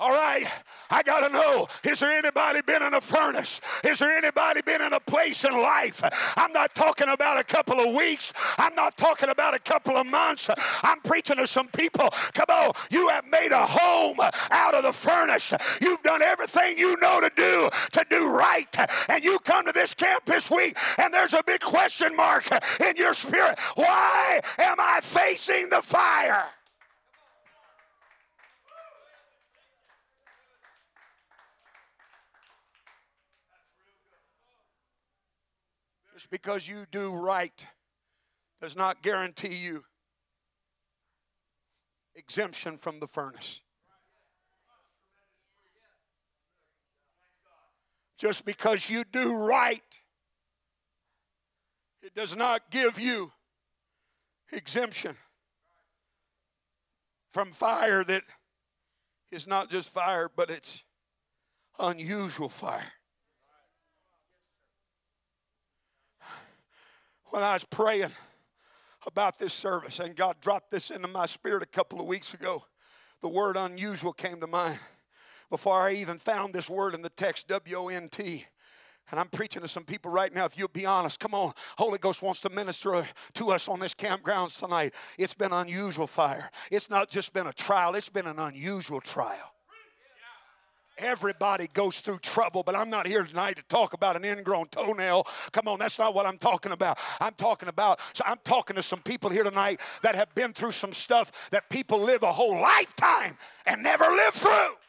[0.00, 0.46] All right,
[0.88, 3.60] I got to know is there anybody been in a furnace?
[3.84, 6.02] Is there anybody been in a place in life?
[6.38, 8.32] I'm not talking about a couple of weeks.
[8.56, 10.48] I'm not talking about a couple of months.
[10.82, 12.08] I'm preaching to some people.
[12.32, 14.16] Come on, you have made a home
[14.50, 15.52] out of the furnace.
[15.82, 18.74] You've done everything you know to do to do right.
[19.10, 22.48] And you come to this camp this week and there's a big question mark
[22.80, 23.58] in your spirit.
[23.74, 26.46] Why am I facing the fire?
[36.20, 37.66] Just because you do right
[38.60, 39.84] does not guarantee you
[42.14, 43.62] exemption from the furnace.
[48.18, 49.80] Just because you do right,
[52.02, 53.32] it does not give you
[54.52, 55.16] exemption
[57.32, 58.24] from fire that
[59.32, 60.84] is not just fire, but it's
[61.78, 62.92] unusual fire.
[67.30, 68.12] When I was praying
[69.06, 72.64] about this service, and God dropped this into my spirit a couple of weeks ago,
[73.22, 74.78] the word unusual came to mind.
[75.48, 78.46] Before I even found this word in the text, W O N T,
[79.10, 80.44] And I'm preaching to some people right now.
[80.44, 81.52] If you'll be honest, come on.
[81.78, 83.04] Holy Ghost wants to minister
[83.34, 84.94] to us on this campgrounds tonight.
[85.18, 86.50] It's been unusual fire.
[86.70, 89.54] It's not just been a trial, it's been an unusual trial.
[91.00, 95.26] Everybody goes through trouble, but I'm not here tonight to talk about an ingrown toenail.
[95.52, 96.98] Come on, that's not what I'm talking about.
[97.20, 100.72] I'm talking about, so I'm talking to some people here tonight that have been through
[100.72, 103.36] some stuff that people live a whole lifetime
[103.66, 104.79] and never live through.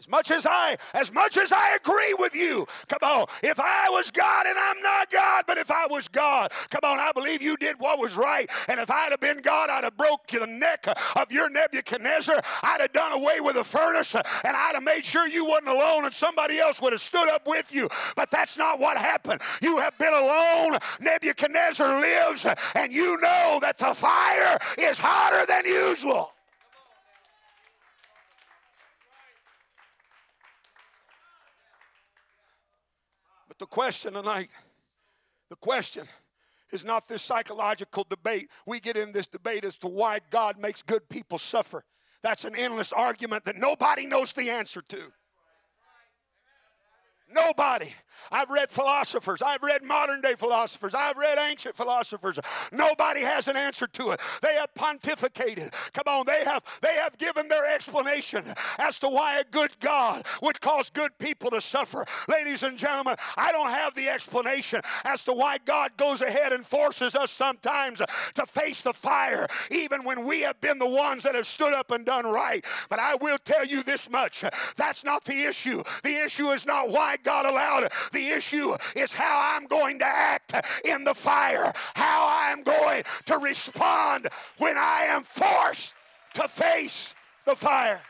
[0.00, 3.26] As much as I, as much as I agree with you, come on.
[3.42, 6.98] If I was God and I'm not God, but if I was God, come on,
[6.98, 8.48] I believe you did what was right.
[8.68, 10.86] And if I'd have been God, I'd have broke the neck
[11.16, 12.40] of your Nebuchadnezzar.
[12.62, 16.06] I'd have done away with the furnace, and I'd have made sure you wasn't alone,
[16.06, 17.86] and somebody else would have stood up with you.
[18.16, 19.42] But that's not what happened.
[19.60, 20.78] You have been alone.
[21.00, 26.32] Nebuchadnezzar lives, and you know that the fire is hotter than usual.
[33.60, 34.48] The question tonight,
[35.50, 36.08] the question
[36.72, 38.48] is not this psychological debate.
[38.66, 41.84] We get in this debate as to why God makes good people suffer.
[42.22, 45.12] That's an endless argument that nobody knows the answer to.
[47.32, 47.92] Nobody.
[48.32, 49.42] I've read philosophers.
[49.42, 50.94] I've read modern day philosophers.
[50.94, 52.38] I've read ancient philosophers.
[52.72, 54.20] Nobody has an answer to it.
[54.42, 55.72] They have pontificated.
[55.92, 58.44] Come on, they have they have given their explanation
[58.78, 62.04] as to why a good God would cause good people to suffer.
[62.28, 66.66] Ladies and gentlemen, I don't have the explanation as to why God goes ahead and
[66.66, 68.00] forces us sometimes
[68.34, 71.90] to face the fire, even when we have been the ones that have stood up
[71.90, 72.64] and done right.
[72.88, 74.44] But I will tell you this much
[74.76, 75.82] that's not the issue.
[76.02, 77.92] The issue is not why God allowed it.
[78.12, 83.38] The issue is how I'm going to act in the fire, how I'm going to
[83.38, 84.28] respond
[84.58, 85.94] when I am forced
[86.34, 88.00] to face the fire.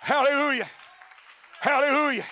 [0.00, 0.68] Hallelujah.
[1.60, 2.24] Hallelujah.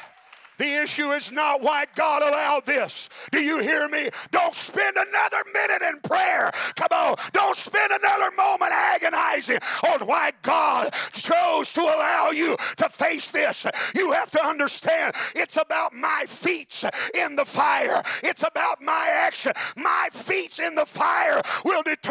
[0.59, 3.09] The issue is not why God allowed this.
[3.33, 4.09] Do you hear me?
[4.31, 6.51] Don't spend another minute in prayer.
[6.77, 7.17] Come on.
[7.33, 13.67] Don't spend another moment agonizing on why God chose to allow you to face this.
[13.95, 16.85] You have to understand it's about my feet
[17.15, 19.53] in the fire, it's about my action.
[19.77, 22.06] My feet in the fire will determine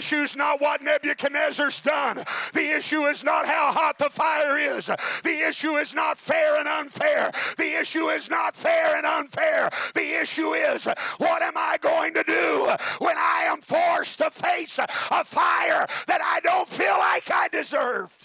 [0.00, 2.24] Issue is not what Nebuchadnezzar's done.
[2.54, 4.86] The issue is not how hot the fire is.
[4.86, 7.30] The issue is not fair and unfair.
[7.58, 9.68] The issue is not fair and unfair.
[9.94, 10.86] The issue is
[11.18, 12.70] what am I going to do
[13.04, 14.86] when I am forced to face a
[15.22, 18.19] fire that I don't feel like I deserved?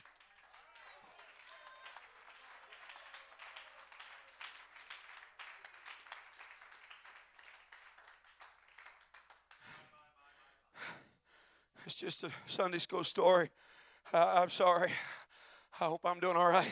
[11.85, 13.51] It's just a Sunday school story.
[14.11, 14.91] Uh, I'm sorry.
[15.79, 16.71] I hope I'm doing all right.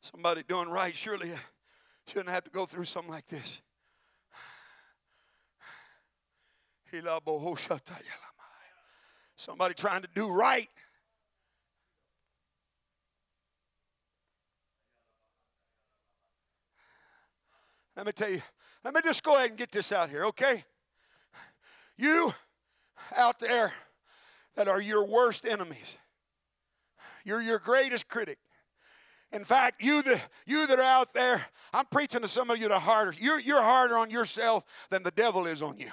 [0.00, 1.32] Somebody doing right surely
[2.06, 3.62] shouldn't have to go through something like this.
[9.36, 10.68] Somebody trying to do right
[17.98, 18.42] Let me tell you,
[18.84, 20.64] let me just go ahead and get this out here, okay?
[21.96, 22.32] You
[23.16, 23.72] out there
[24.54, 25.96] that are your worst enemies,
[27.24, 28.38] you're your greatest critic.
[29.32, 31.44] In fact, you that you that are out there,
[31.74, 33.14] I'm preaching to some of you are harder.
[33.18, 35.90] You're, you're harder on yourself than the devil is on you.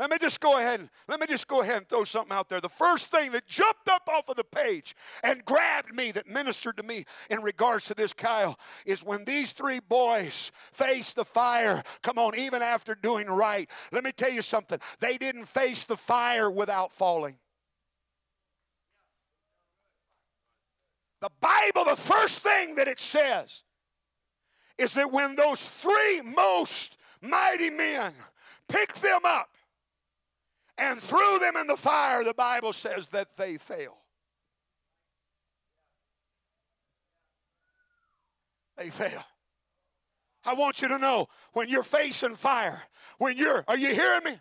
[0.00, 2.48] Let me just go ahead and let me just go ahead and throw something out
[2.48, 2.62] there.
[2.62, 6.78] The first thing that jumped up off of the page and grabbed me that ministered
[6.78, 11.82] to me in regards to this Kyle is when these three boys faced the fire.
[12.02, 13.68] Come on, even after doing right.
[13.92, 14.80] Let me tell you something.
[15.00, 17.36] They didn't face the fire without falling.
[21.20, 23.64] The Bible, the first thing that it says
[24.78, 28.14] is that when those three most mighty men
[28.66, 29.50] picked them up
[30.80, 33.98] and threw them in the fire, the Bible says that they fell.
[38.78, 39.24] They fell.
[40.44, 42.82] I want you to know when you're facing fire,
[43.18, 44.40] when you're, are you hearing me?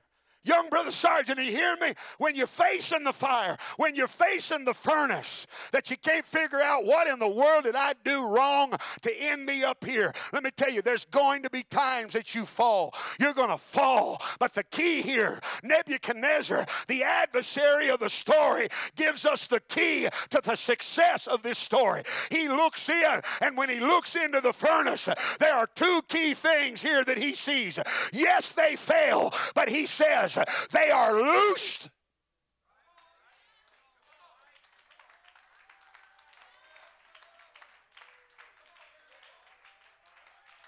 [0.50, 1.94] Young brother sergeant, you hear me?
[2.18, 6.86] When you're facing the fire, when you're facing the furnace, that you can't figure out
[6.86, 8.74] what in the world did I do wrong
[9.04, 10.12] to end me up here.
[10.34, 12.96] Let me tell you, there's going to be times that you fall.
[13.20, 14.24] You're going to fall.
[14.40, 20.42] But the key here, Nebuchadnezzar, the adversary of the story, gives us the key to
[20.44, 22.02] the success of this story.
[22.32, 25.08] He looks in, and when he looks into the furnace,
[25.40, 27.78] there are two key things here that he sees.
[28.12, 30.39] Yes, they fail, but he says
[30.72, 31.90] they are loosed.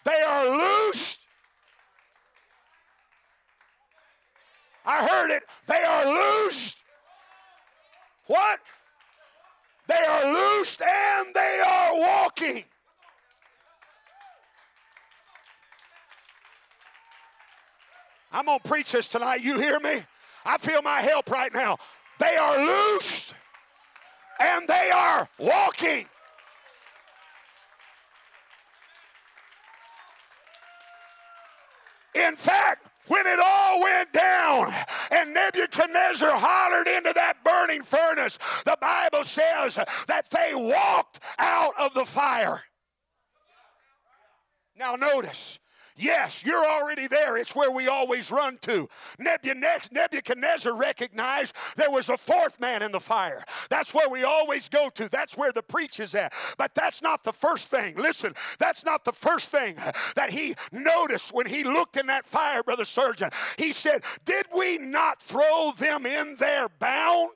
[0.03, 1.19] They are loosed.
[4.85, 5.43] I heard it.
[5.67, 6.75] They are loosed.
[8.25, 8.59] What?
[9.87, 12.63] They are loosed and they are walking.
[18.31, 19.41] I'm going to preach this tonight.
[19.41, 20.03] You hear me?
[20.45, 21.77] I feel my help right now.
[22.19, 23.33] They are loosed
[24.39, 26.05] and they are walking.
[32.13, 34.73] In fact, when it all went down
[35.11, 39.75] and Nebuchadnezzar hollered into that burning furnace, the Bible says
[40.07, 42.61] that they walked out of the fire.
[44.77, 45.59] Now, notice,
[46.01, 47.37] Yes, you're already there.
[47.37, 48.89] It's where we always run to.
[49.19, 53.43] Nebuchadnezzar recognized there was a fourth man in the fire.
[53.69, 55.07] That's where we always go to.
[55.09, 56.33] That's where the preach is at.
[56.57, 57.95] But that's not the first thing.
[57.97, 59.75] Listen, that's not the first thing
[60.15, 63.29] that he noticed when he looked in that fire, Brother Surgeon.
[63.57, 67.29] He said, Did we not throw them in there bound?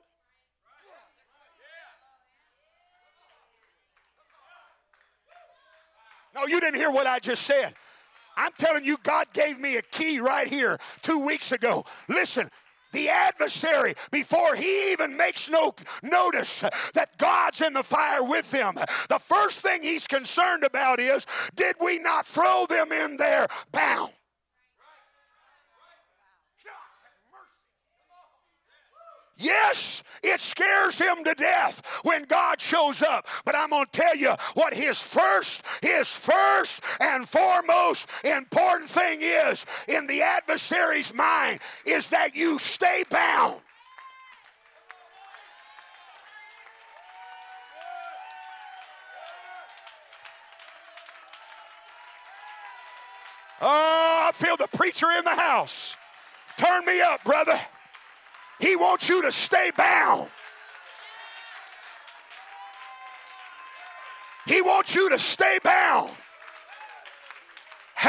[6.34, 7.74] No, you didn't hear what I just said.
[8.36, 11.84] I'm telling you, God gave me a key right here two weeks ago.
[12.08, 12.48] Listen,
[12.92, 16.60] the adversary, before he even makes no notice
[16.94, 18.74] that God's in the fire with them,
[19.08, 24.12] the first thing he's concerned about is did we not throw them in there bound?
[29.38, 33.26] Yes, it scares him to death when God shows up.
[33.44, 39.18] But I'm going to tell you what his first, his first and foremost important thing
[39.20, 43.60] is in the adversary's mind is that you stay bound.
[53.60, 55.94] Oh, I feel the preacher in the house.
[56.56, 57.60] Turn me up, brother.
[58.58, 60.28] He wants you to stay bound.
[64.46, 66.10] He wants you to stay bound.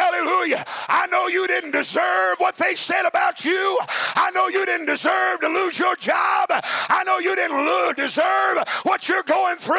[0.10, 0.64] Hallelujah.
[0.88, 3.78] I know you didn't deserve what they said about you.
[4.16, 6.48] I know you didn't deserve to lose your job.
[6.50, 9.76] I know you didn't deserve what you're going through.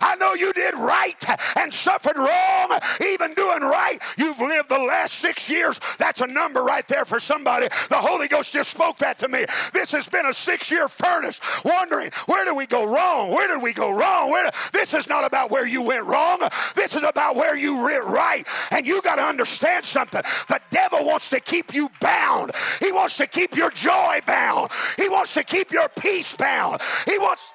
[0.00, 1.16] I know you did right
[1.56, 2.78] and suffered wrong,
[3.10, 3.98] even doing right.
[4.16, 5.80] You've lived the last six years.
[5.98, 7.66] That's a number right there for somebody.
[7.88, 9.46] The Holy Ghost just spoke that to me.
[9.72, 13.30] This has been a six year furnace, wondering where did we go wrong?
[13.30, 14.30] Where did we go wrong?
[14.30, 16.38] Where, this is not about where you went wrong.
[16.76, 18.46] This is about where you went right.
[18.70, 20.22] And you got to understand understand something.
[20.48, 22.52] The devil wants to keep you bound.
[22.80, 24.70] He wants to keep your joy bound.
[24.96, 26.80] He wants to keep your peace bound.
[27.06, 27.52] He wants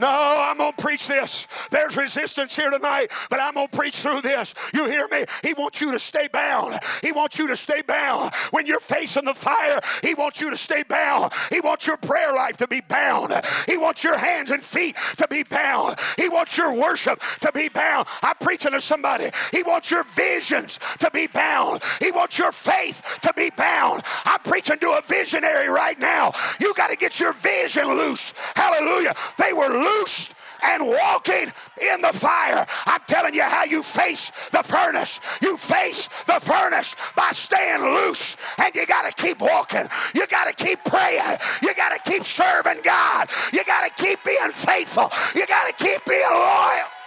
[0.00, 1.46] No, I'm going to preach this.
[1.70, 4.54] There's resistance here tonight, but I'm going to preach through this.
[4.72, 5.26] You hear me?
[5.44, 6.80] He wants you to stay bound.
[7.02, 8.32] He wants you to stay bound.
[8.50, 11.32] When you're facing the fire, He wants you to stay bound.
[11.50, 13.34] He wants your prayer life to be bound.
[13.66, 15.96] He wants your hands and feet to be bound.
[16.16, 18.08] He wants your worship to be bound.
[18.22, 19.26] I'm preaching to somebody.
[19.52, 21.82] He wants your visions to be bound.
[22.00, 24.02] He wants your faith to be bound.
[24.24, 26.32] I'm preaching to a visionary right now.
[26.58, 28.32] You got to get your vision loose.
[28.56, 29.14] Hallelujah.
[29.36, 32.66] They were loose loosed and walking in the fire.
[32.86, 35.20] I'm telling you how you face the furnace.
[35.42, 39.86] You face the furnace by staying loose, and you got to keep walking.
[40.14, 41.38] You got to keep praying.
[41.62, 43.30] You got to keep serving God.
[43.52, 45.10] You got to keep being faithful.
[45.34, 46.99] You got to keep being loyal.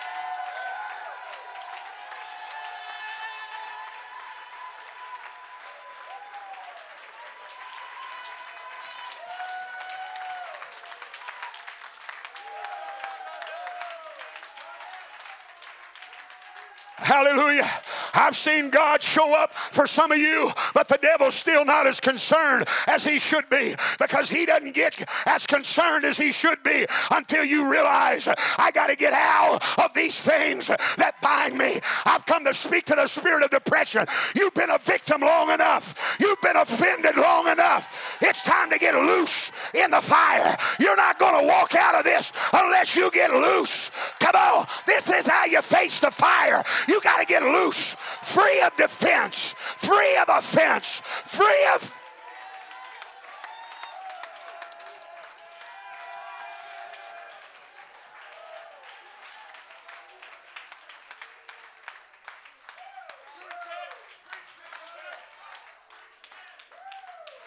[17.14, 17.83] Hallelujah.
[18.14, 22.00] I've seen God show up for some of you, but the devil's still not as
[22.00, 26.86] concerned as he should be because he doesn't get as concerned as he should be
[27.12, 31.80] until you realize I got to get out of these things that bind me.
[32.06, 34.06] I've come to speak to the spirit of depression.
[34.36, 36.18] You've been a victim long enough.
[36.20, 38.18] You've been offended long enough.
[38.22, 40.58] It's time to get loose in the fire.
[40.80, 43.92] You're not going to walk out of this unless you get loose.
[44.20, 44.68] Come on.
[44.86, 46.64] This is how you face the fire.
[46.88, 51.94] You got to get loose, free of defense, free of offense, free of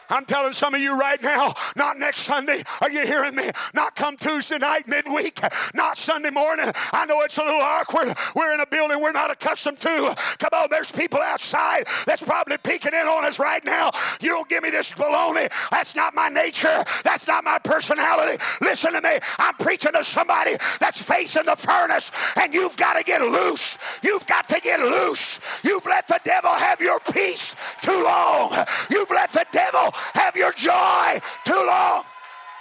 [0.09, 2.63] I'm telling some of you right now, not next Sunday.
[2.81, 3.51] Are you hearing me?
[3.75, 5.41] Not come Tuesday night, midweek,
[5.75, 6.71] not Sunday morning.
[6.93, 8.15] I know it's a little awkward.
[8.35, 10.17] We're in a building we're not accustomed to.
[10.39, 13.91] Come on, there's people outside that's probably peeking in on us right now.
[14.21, 15.51] You don't give me this baloney.
[15.71, 16.85] That's not my nature.
[17.05, 18.43] That's not my personality.
[18.61, 19.19] Listen to me.
[19.39, 23.79] I'm preaching to somebody that's facing the furnace, and you've got to get loose.
[24.03, 25.41] You've got to get loose.
[25.65, 28.53] You've let the devil have your peace too long.
[28.91, 32.05] You've let the devil have your joy too long.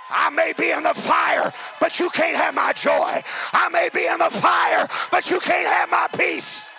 [0.10, 1.52] I may be in the fire,
[1.82, 3.22] but you can't have my joy.
[3.54, 6.70] I may be in the fire, but you can't have my peace.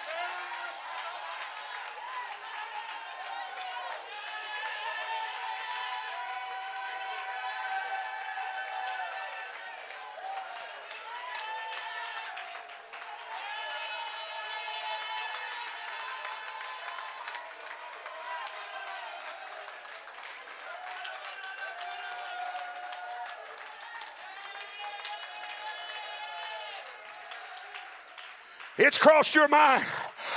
[29.06, 29.84] Crossed your mind.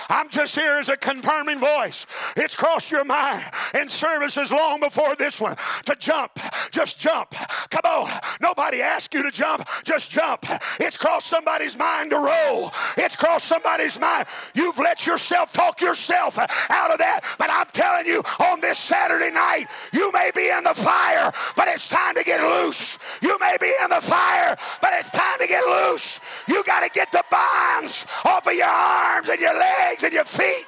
[0.09, 2.05] I'm just here as a confirming voice.
[2.38, 3.43] It's crossed your mind
[3.74, 5.55] in services long before this one
[5.86, 6.39] to jump.
[6.72, 7.32] Just jump.
[7.70, 8.11] Come on.
[8.41, 9.67] Nobody asked you to jump.
[9.84, 10.45] Just jump.
[10.80, 12.72] It's crossed somebody's mind to roll.
[12.97, 14.26] It's crossed somebody's mind.
[14.53, 17.22] You've let yourself talk yourself out of that.
[17.38, 21.67] But I'm telling you, on this Saturday night, you may be in the fire, but
[21.67, 22.97] it's time to get loose.
[23.22, 26.20] You may be in the fire, but it's time to get loose.
[26.47, 30.26] You got to get the bonds off of your arms and your legs and your
[30.26, 30.65] feet.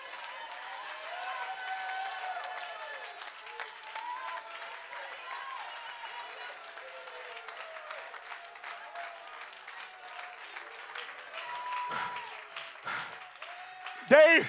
[14.12, 14.46] Dave,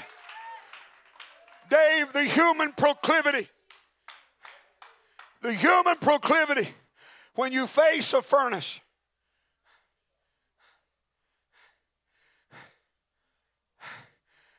[1.71, 3.49] Dave, the human proclivity,
[5.41, 6.69] the human proclivity
[7.37, 8.81] when you face a furnace.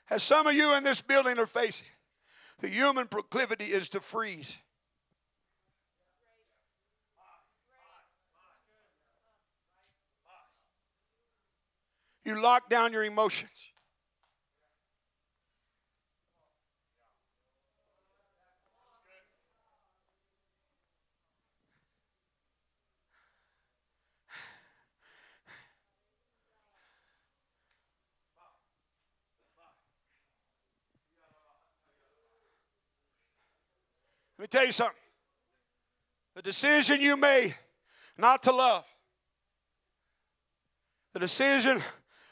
[0.09, 1.87] As some of you in this building are facing,
[2.61, 4.55] the human proclivity is to freeze.
[12.23, 13.72] You lock down your emotions.
[34.43, 34.97] Let me tell you something.
[36.35, 37.55] The decision you made
[38.17, 38.85] not to love,
[41.13, 41.81] the decision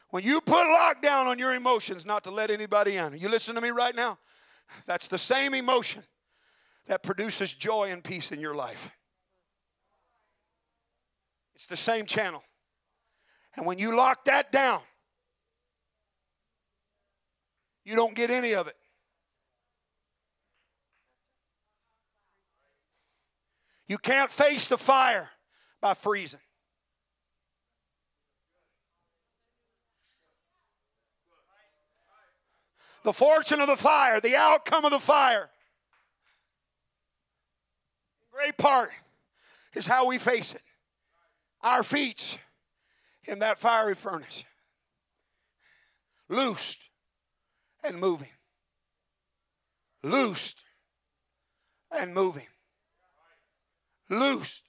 [0.09, 3.17] when you put lockdown on your emotions not to let anybody in.
[3.17, 4.19] You listen to me right now?
[4.85, 6.03] That's the same emotion
[6.87, 8.91] that produces joy and peace in your life.
[11.55, 12.43] It's the same channel.
[13.55, 14.81] And when you lock that down,
[17.85, 18.75] you don't get any of it.
[23.91, 25.29] You can't face the fire
[25.81, 26.39] by freezing.
[33.03, 35.49] The fortune of the fire, the outcome of the fire,
[38.31, 38.91] great part
[39.73, 40.61] is how we face it.
[41.61, 42.39] Our feet
[43.25, 44.45] in that fiery furnace,
[46.29, 46.79] loosed
[47.83, 48.31] and moving,
[50.01, 50.61] loosed
[51.91, 52.47] and moving
[54.11, 54.63] loosed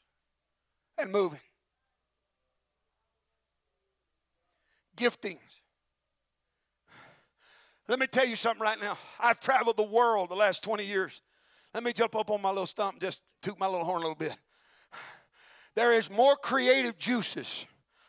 [0.97, 1.41] and moving.
[4.97, 5.39] Giftings.
[7.89, 8.97] Let me tell you something right now.
[9.19, 11.21] I've traveled the world the last 20 years.
[11.75, 14.01] Let me jump up on my little stump and just toot my little horn a
[14.03, 14.37] little bit.
[15.75, 17.65] There is more creative juices.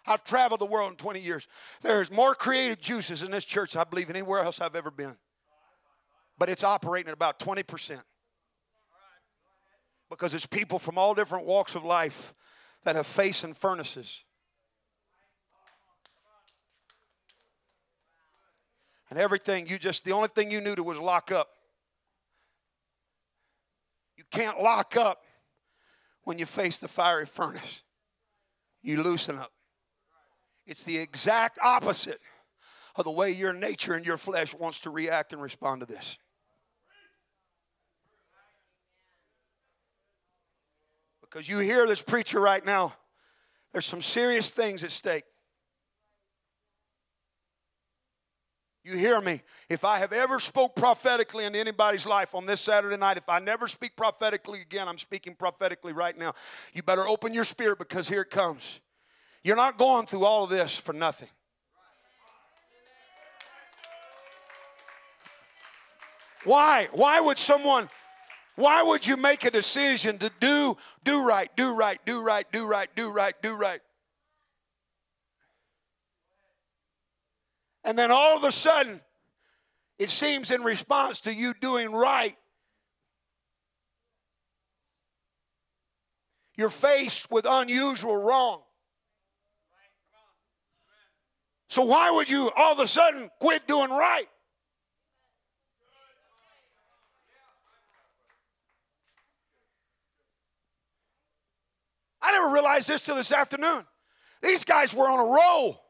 [0.05, 1.47] I've traveled the world in 20 years.
[1.81, 5.15] There is more creative juices in this church, I believe, anywhere else I've ever been.
[6.37, 8.01] but it's operating at about 20%.
[10.13, 12.35] Because it's people from all different walks of life
[12.83, 14.23] that have facing furnaces.
[19.09, 21.49] And everything you just, the only thing you knew to was lock up.
[24.15, 25.23] You can't lock up
[26.25, 27.81] when you face the fiery furnace.
[28.83, 29.51] You loosen up.
[30.67, 32.19] It's the exact opposite
[32.95, 36.19] of the way your nature and your flesh wants to react and respond to this.
[41.33, 42.93] Because you hear this preacher right now,
[43.71, 45.23] there's some serious things at stake.
[48.83, 49.41] You hear me?
[49.67, 53.39] If I have ever spoke prophetically into anybody's life on this Saturday night, if I
[53.39, 56.35] never speak prophetically again, I'm speaking prophetically right now.
[56.71, 58.79] You better open your spirit because here it comes.
[59.43, 61.29] You're not going through all of this for nothing.
[66.43, 66.89] Why?
[66.91, 67.89] Why would someone
[68.55, 72.65] why would you make a decision to do do right, do right, do right, do
[72.65, 73.81] right, do right, do right?
[77.83, 79.01] And then all of a sudden,
[79.99, 82.37] it seems in response to you doing right,
[86.55, 88.61] you're faced with unusual wrong.
[91.67, 94.27] So, why would you all of a sudden quit doing right?
[102.23, 103.85] I never realized this till this afternoon.
[104.41, 105.81] These guys were on a roll.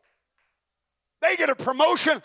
[1.22, 2.22] They get a promotion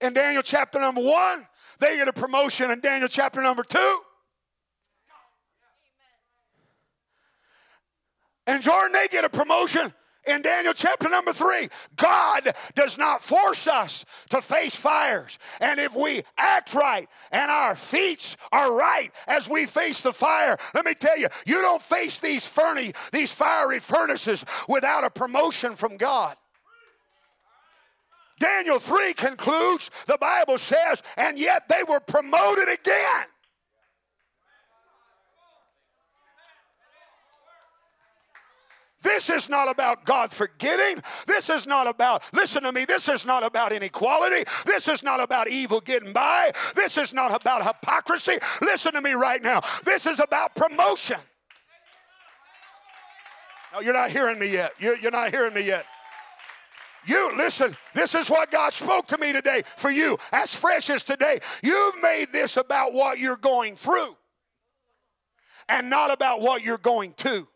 [0.00, 1.46] in Daniel chapter number one,
[1.78, 4.00] they get a promotion in Daniel chapter number two.
[8.46, 9.92] And Jordan, they get a promotion
[10.26, 15.38] in Daniel chapter number three, God does not force us to face fires.
[15.60, 20.56] And if we act right and our feet are right as we face the fire,
[20.74, 25.76] let me tell you, you don't face these furny, these fiery furnaces without a promotion
[25.76, 26.36] from God.
[28.40, 33.26] Daniel 3 concludes, the Bible says, and yet they were promoted again.
[39.04, 41.02] This is not about God forgetting.
[41.26, 44.44] This is not about, listen to me, this is not about inequality.
[44.64, 46.50] This is not about evil getting by.
[46.74, 48.38] This is not about hypocrisy.
[48.62, 49.60] Listen to me right now.
[49.84, 51.18] This is about promotion.
[53.74, 54.72] No, you're not hearing me yet.
[54.78, 55.84] You're, you're not hearing me yet.
[57.06, 61.02] You, listen, this is what God spoke to me today for you, as fresh as
[61.02, 61.40] today.
[61.62, 64.16] You've made this about what you're going through
[65.68, 67.46] and not about what you're going to.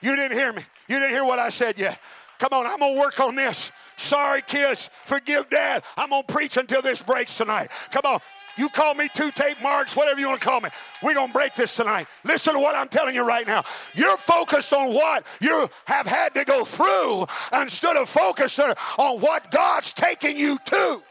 [0.00, 0.62] You didn't hear me.
[0.88, 1.98] You didn't hear what I said yet.
[2.38, 3.72] Come on, I'm gonna work on this.
[3.96, 4.90] Sorry, kids.
[5.04, 5.82] Forgive dad.
[5.96, 7.68] I'm gonna preach until this breaks tonight.
[7.90, 8.20] Come on.
[8.58, 10.68] You call me two tape marks, whatever you want to call me.
[11.00, 12.08] We're going to break this tonight.
[12.24, 13.62] Listen to what I'm telling you right now.
[13.94, 17.26] You're focused on what you have had to go through
[17.60, 21.02] instead of focusing on what God's taking you to.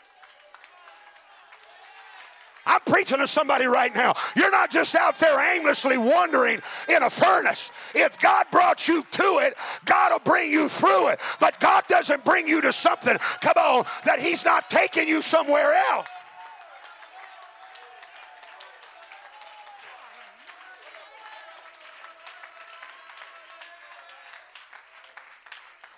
[2.67, 4.13] I'm preaching to somebody right now.
[4.35, 6.59] You're not just out there aimlessly wandering
[6.89, 7.71] in a furnace.
[7.95, 9.55] If God brought you to it,
[9.85, 11.19] God will bring you through it.
[11.39, 15.73] But God doesn't bring you to something, come on, that He's not taking you somewhere
[15.91, 16.07] else.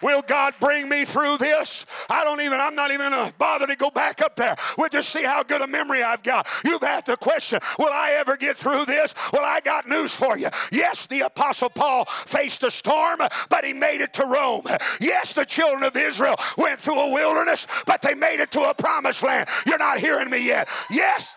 [0.01, 1.85] Will God bring me through this?
[2.09, 4.55] I don't even, I'm not even gonna bother to go back up there.
[4.77, 6.47] We'll just see how good a memory I've got.
[6.63, 9.13] You've asked the question, will I ever get through this?
[9.33, 10.47] Well, I got news for you.
[10.71, 13.19] Yes, the Apostle Paul faced a storm,
[13.49, 14.65] but he made it to Rome.
[14.99, 18.73] Yes, the children of Israel went through a wilderness, but they made it to a
[18.73, 19.49] promised land.
[19.65, 20.69] You're not hearing me yet.
[20.89, 21.35] Yes,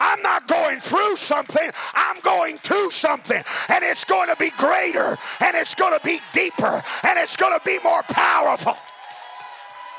[0.00, 3.42] I'm not going through something, I'm going to something.
[3.68, 7.58] And it's going to be greater, and it's going to be deeper, and it's going
[7.58, 8.76] to be more powerful.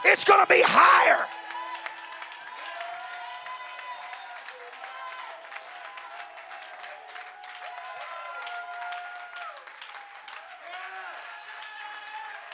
[0.06, 1.26] It's going to be higher.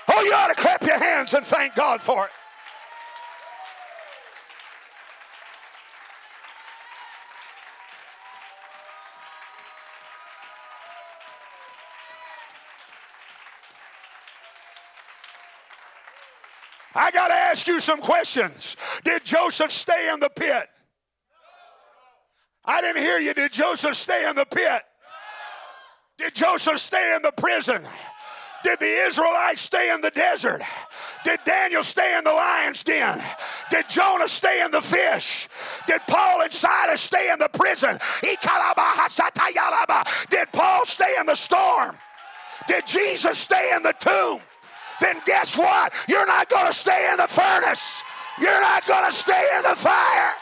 [0.07, 2.31] Oh, you ought to clap your hands and thank God for it.
[16.95, 18.77] I got to ask you some questions.
[19.03, 20.67] Did Joseph stay in the pit?
[22.63, 23.33] I didn't hear you.
[23.33, 24.81] Did Joseph stay in the pit?
[26.17, 27.85] Did Joseph stay in the prison?
[28.63, 30.61] Did the Israelites stay in the desert?
[31.23, 33.21] Did Daniel stay in the lion's den?
[33.69, 35.47] Did Jonah stay in the fish?
[35.87, 37.99] Did Paul and Silas stay in the prison?
[38.23, 38.39] Did
[40.53, 41.97] Paul stay in the storm?
[42.67, 44.41] Did Jesus stay in the tomb?
[45.01, 45.93] Then guess what?
[46.07, 48.03] You're not going to stay in the furnace.
[48.39, 50.33] You're not going to stay in the fire.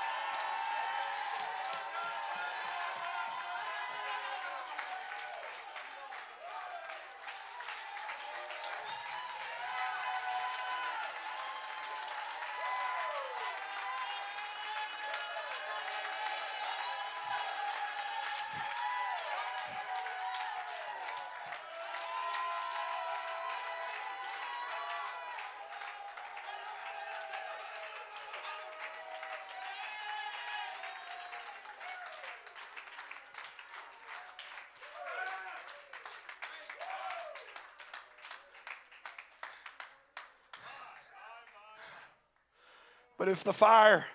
[43.34, 44.06] If the fire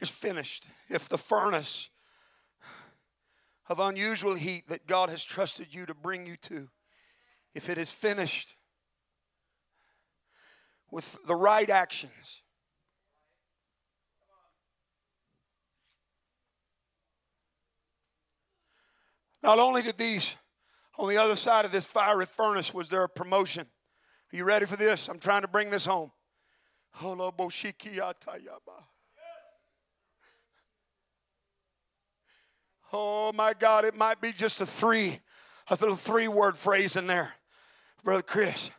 [0.00, 1.90] is finished, if the furnace
[3.68, 6.68] of unusual heat that God has trusted you to bring you to,
[7.52, 8.54] if it is finished
[10.88, 12.42] with the right actions,
[19.42, 20.36] not only did these,
[20.96, 23.66] on the other side of this fiery furnace, was there a promotion.
[24.32, 25.08] Are you ready for this?
[25.08, 26.12] I'm trying to bring this home.
[32.92, 35.20] Oh my God, it might be just a three,
[35.68, 37.34] a little three word phrase in there.
[38.02, 38.70] Brother Chris,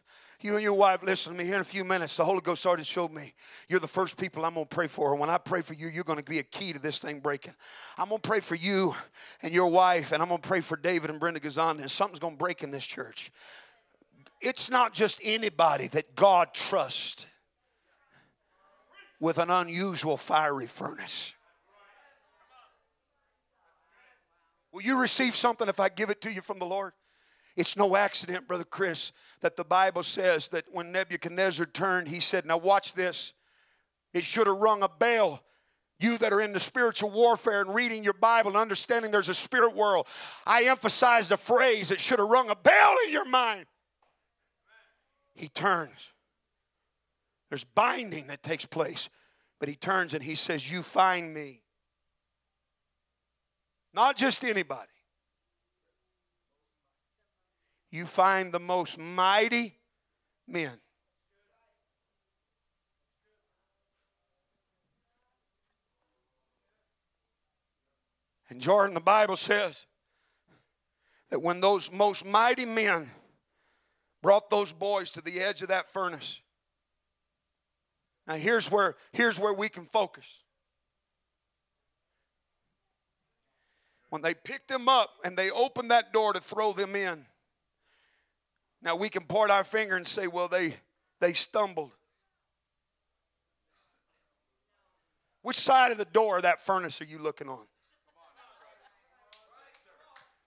[0.42, 2.18] you and your wife, listen to me here in a few minutes.
[2.18, 3.34] The Holy Ghost started to show me
[3.68, 5.12] you're the first people I'm going to pray for.
[5.12, 7.20] And when I pray for you, you're going to be a key to this thing
[7.20, 7.54] breaking.
[7.98, 8.96] I'm going to pray for you
[9.44, 12.20] and your wife, and I'm going to pray for David and Brenda Gazanda, and something's
[12.20, 13.32] going to break in this church.
[14.42, 17.26] It's not just anybody that God trusts
[19.20, 21.34] with an unusual fiery furnace.
[24.72, 26.94] Will you receive something if I give it to you from the Lord?
[27.56, 29.12] It's no accident, Brother Chris,
[29.42, 33.34] that the Bible says that when Nebuchadnezzar turned, he said, Now watch this.
[34.14, 35.44] It should have rung a bell.
[36.00, 39.34] You that are in the spiritual warfare and reading your Bible and understanding there's a
[39.34, 40.08] spirit world,
[40.48, 43.66] I emphasize the phrase, that should have rung a bell in your mind.
[45.34, 46.12] He turns.
[47.50, 49.10] There's binding that takes place.
[49.60, 51.62] But he turns and he says, You find me.
[53.94, 54.88] Not just anybody.
[57.92, 59.76] You find the most mighty
[60.48, 60.80] men.
[68.50, 69.86] And Jordan, the Bible says
[71.30, 73.12] that when those most mighty men
[74.22, 76.42] brought those boys to the edge of that furnace,
[78.30, 80.44] now here's where here's where we can focus.
[84.12, 87.26] When they picked them up and they opened that door to throw them in.
[88.84, 90.76] Now we can point our finger and say, well, they
[91.20, 91.92] they stumbled.
[95.42, 97.66] Which side of the door of that furnace are you looking on?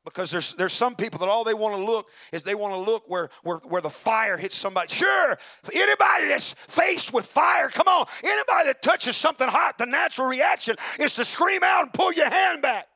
[0.04, 2.78] Because there's, there's some people that all they want to look is they want to
[2.78, 4.92] look where, where, where the fire hits somebody.
[4.92, 5.38] Sure,
[5.72, 10.74] anybody that's faced with fire, come on, anybody that touches something hot, the natural reaction
[10.98, 12.88] is to scream out and pull your hand back.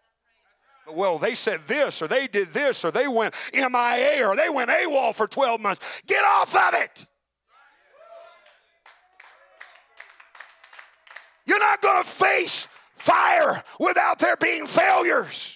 [0.93, 4.71] Well, they said this, or they did this, or they went MIA, or they went
[4.71, 5.85] AWOL for 12 months.
[6.07, 7.07] Get off of it.
[11.45, 15.56] You're not going to face fire without there being failures.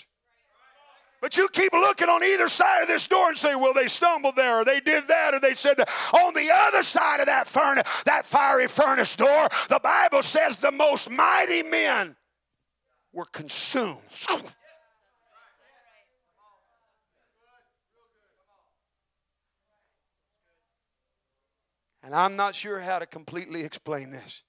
[1.21, 4.37] But you keep looking on either side of this door and say, well, they stumbled
[4.37, 5.91] there, or they did that, or they said that.
[6.15, 10.73] On the other side of that furnace, that fiery furnace door, the Bible says the
[10.73, 12.17] most mighty men
[13.13, 13.99] were consumed.
[22.03, 24.43] And I'm not sure how to completely explain this.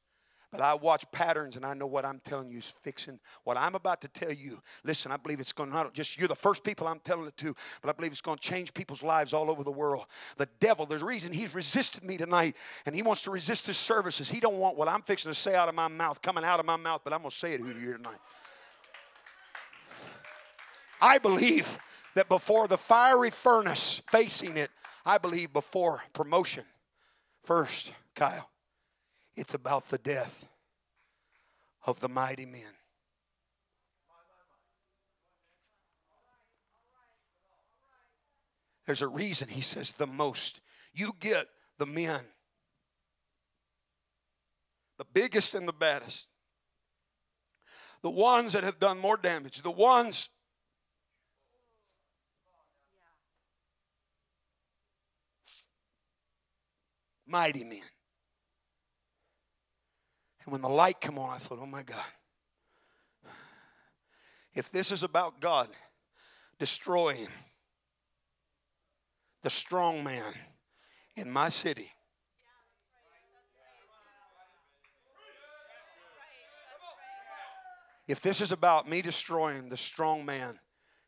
[0.52, 3.20] But I watch patterns and I know what I'm telling you is fixing.
[3.46, 6.28] What I'm about to tell you, listen, I believe it's going to not just, you're
[6.28, 9.02] the first people I'm telling it to, but I believe it's going to change people's
[9.02, 10.06] lives all over the world.
[10.36, 13.78] The devil, there's a reason he's resisted me tonight and he wants to resist his
[13.78, 14.30] services.
[14.30, 16.66] He don't want what I'm fixing to say out of my mouth coming out of
[16.66, 18.20] my mouth, but I'm going to say it here tonight.
[21.00, 21.80] I believe
[22.16, 24.70] that before the fiery furnace facing it,
[25.06, 26.66] I believe before promotion,
[27.44, 28.51] first, Kyle,
[29.36, 30.46] it's about the death
[31.86, 32.74] of the mighty men.
[38.86, 40.60] There's a reason he says the most.
[40.94, 42.22] You get the men,
[44.98, 46.28] the biggest and the baddest,
[48.02, 50.30] the ones that have done more damage, the ones.
[57.26, 57.80] Mighty men.
[60.52, 62.04] When the light come on, I thought, oh my God.
[64.54, 65.70] If this is about God
[66.60, 67.30] destroying
[69.44, 70.34] the strong man
[71.16, 71.90] in my city,
[78.10, 80.60] if this is about me destroying the strong man,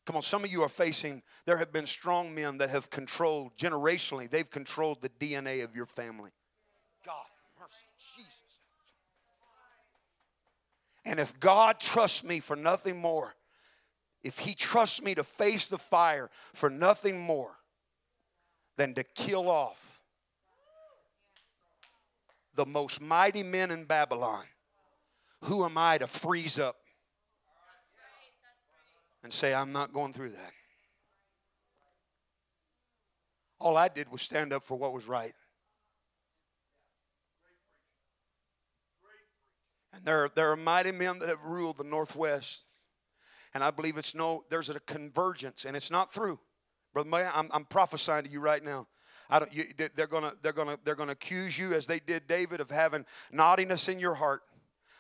[0.05, 3.57] come on, some of you are facing, there have been strong men that have controlled,
[3.57, 6.31] generationally, they've controlled the DNA of your family.
[11.05, 13.35] And if God trusts me for nothing more,
[14.23, 17.51] if He trusts me to face the fire for nothing more
[18.77, 20.01] than to kill off
[22.55, 24.45] the most mighty men in Babylon,
[25.41, 26.77] who am I to freeze up
[29.23, 30.51] and say, I'm not going through that?
[33.59, 35.33] All I did was stand up for what was right.
[39.93, 42.73] And there, there are mighty men that have ruled the Northwest.
[43.53, 46.39] And I believe it's no, there's a convergence, and it's not through.
[46.93, 48.87] Brother May, I'm, I'm prophesying to you right now.
[49.29, 49.63] I don't, you,
[49.95, 53.87] they're gonna, they're gonna, they're gonna accuse you as they did David of having naughtiness
[53.87, 54.41] in your heart.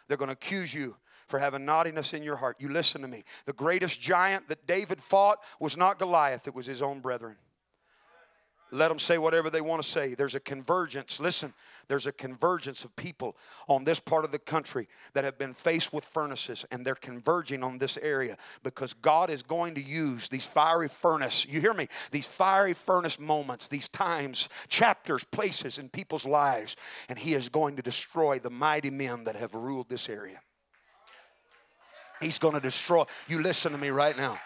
[0.07, 0.95] They're gonna accuse you
[1.27, 2.57] for having naughtiness in your heart.
[2.59, 3.23] You listen to me.
[3.45, 7.37] The greatest giant that David fought was not Goliath; it was his own brethren.
[8.73, 10.15] Let them say whatever they want to say.
[10.15, 11.19] There's a convergence.
[11.19, 11.53] Listen,
[11.87, 15.93] there's a convergence of people on this part of the country that have been faced
[15.93, 20.47] with furnaces and they're converging on this area because God is going to use these
[20.47, 21.87] fiery furnace, you hear me?
[22.09, 26.75] These fiery furnace moments, these times, chapters, places in people's lives,
[27.09, 30.41] and He is going to destroy the mighty men that have ruled this area.
[32.19, 33.03] He's going to destroy.
[33.27, 34.39] You listen to me right now.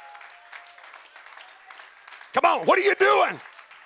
[2.33, 3.39] Come on, what are you doing?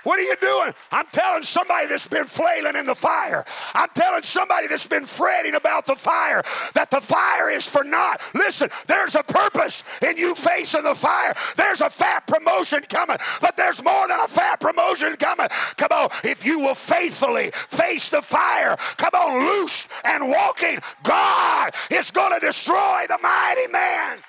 [0.03, 0.73] What are you doing?
[0.91, 3.45] I'm telling somebody that's been flailing in the fire.
[3.73, 6.43] I'm telling somebody that's been fretting about the fire
[6.73, 8.21] that the fire is for naught.
[8.33, 11.33] Listen, there's a purpose in you facing the fire.
[11.55, 15.47] There's a fat promotion coming, but there's more than a fat promotion coming.
[15.77, 21.73] Come on, if you will faithfully face the fire, come on, loose and walking, God
[21.89, 24.19] is going to destroy the mighty man.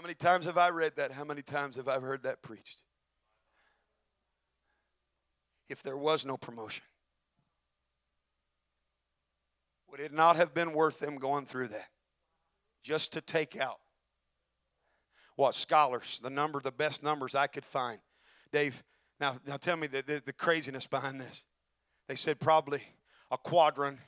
[0.00, 1.12] How many times have I read that?
[1.12, 2.84] How many times have I heard that preached?
[5.68, 6.84] If there was no promotion,
[9.90, 11.88] would it not have been worth them going through that?
[12.82, 13.78] Just to take out
[15.36, 17.98] what scholars, the number, the best numbers I could find.
[18.50, 18.82] Dave,
[19.20, 21.44] now, now tell me the, the, the craziness behind this.
[22.08, 22.82] They said probably
[23.30, 23.98] a quadrant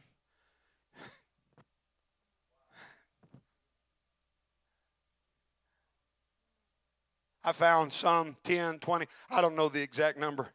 [7.45, 10.49] I found some 10, 20, I don't know the exact number,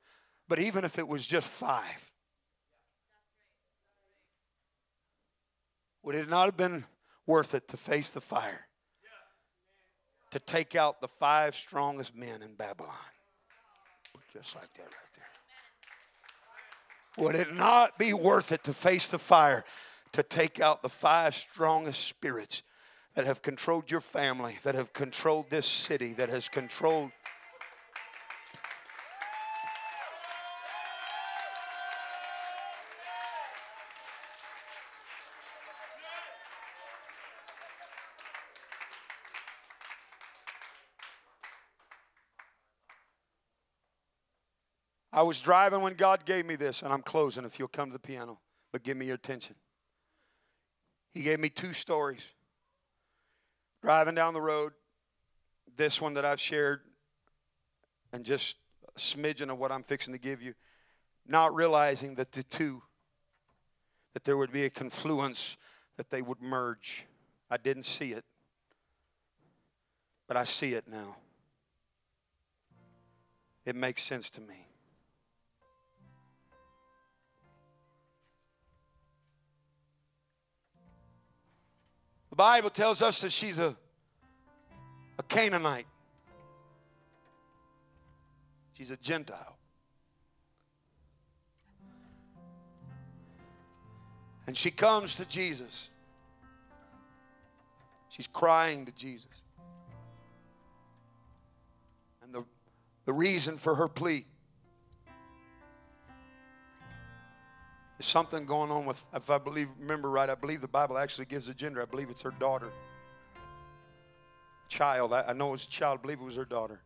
[0.47, 2.11] but even if it was just five,
[6.03, 6.85] would it not have been
[7.25, 8.67] worth it to face the fire?
[10.31, 12.93] To take out the five strongest men in Babylon?
[14.33, 14.91] Just like that right
[17.17, 17.25] there.
[17.25, 19.63] Would it not be worth it to face the fire
[20.11, 22.61] to take out the five strongest spirits
[23.17, 27.09] that have controlled your family, that have controlled this city, that has controlled.
[45.11, 47.93] I was driving when God gave me this, and I'm closing if you'll come to
[47.93, 48.37] the piano,
[48.71, 49.55] but give me your attention.
[51.15, 52.27] He gave me two stories
[53.81, 54.73] driving down the road,
[55.75, 56.81] this one that I've shared,
[58.11, 58.57] and just
[58.95, 60.53] a smidgen of what I'm fixing to give you,
[61.27, 62.81] not realizing that the two,
[64.13, 65.57] that there would be a confluence,
[65.97, 67.05] that they would merge.
[67.49, 68.25] I didn't see it,
[70.27, 71.17] but I see it now.
[73.65, 74.66] It makes sense to me.
[82.37, 83.75] Bible tells us that she's a,
[85.17, 85.87] a Canaanite.
[88.73, 89.57] She's a Gentile.
[94.45, 95.89] And she comes to Jesus.
[98.09, 99.25] She's crying to Jesus.
[102.21, 102.43] And the,
[103.05, 104.27] the reason for her plea
[107.99, 111.25] is something going on with, if I believe, remember right, I believe the Bible actually
[111.25, 111.81] gives a gender.
[111.81, 112.71] I believe it's her daughter.
[114.69, 115.13] Child.
[115.13, 115.99] I, I know it was a child.
[115.99, 116.81] I believe it was her daughter.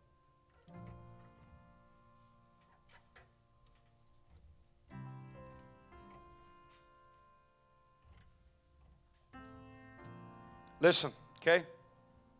[10.79, 11.63] Listen, okay?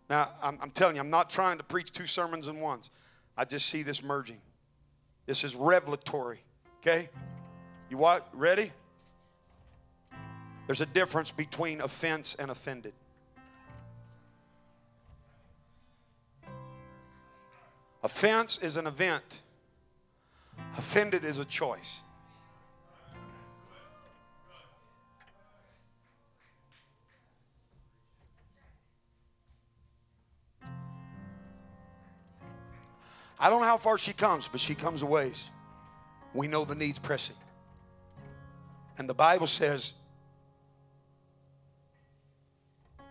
[0.10, 2.90] Now, I'm, I'm, telling you, I'm not trying to preach two sermons in ones.
[3.38, 4.42] I just see this merging.
[5.28, 6.40] This is revelatory,
[6.80, 7.10] okay?
[7.92, 8.30] You what?
[8.32, 8.72] Ready?
[10.66, 12.94] There's a difference between offense and offended.
[18.02, 19.40] Offense is an event,
[20.78, 22.00] offended is a choice.
[33.38, 35.44] I don't know how far she comes, but she comes a ways.
[36.34, 37.36] We know the need's pressing.
[38.98, 39.94] And the Bible says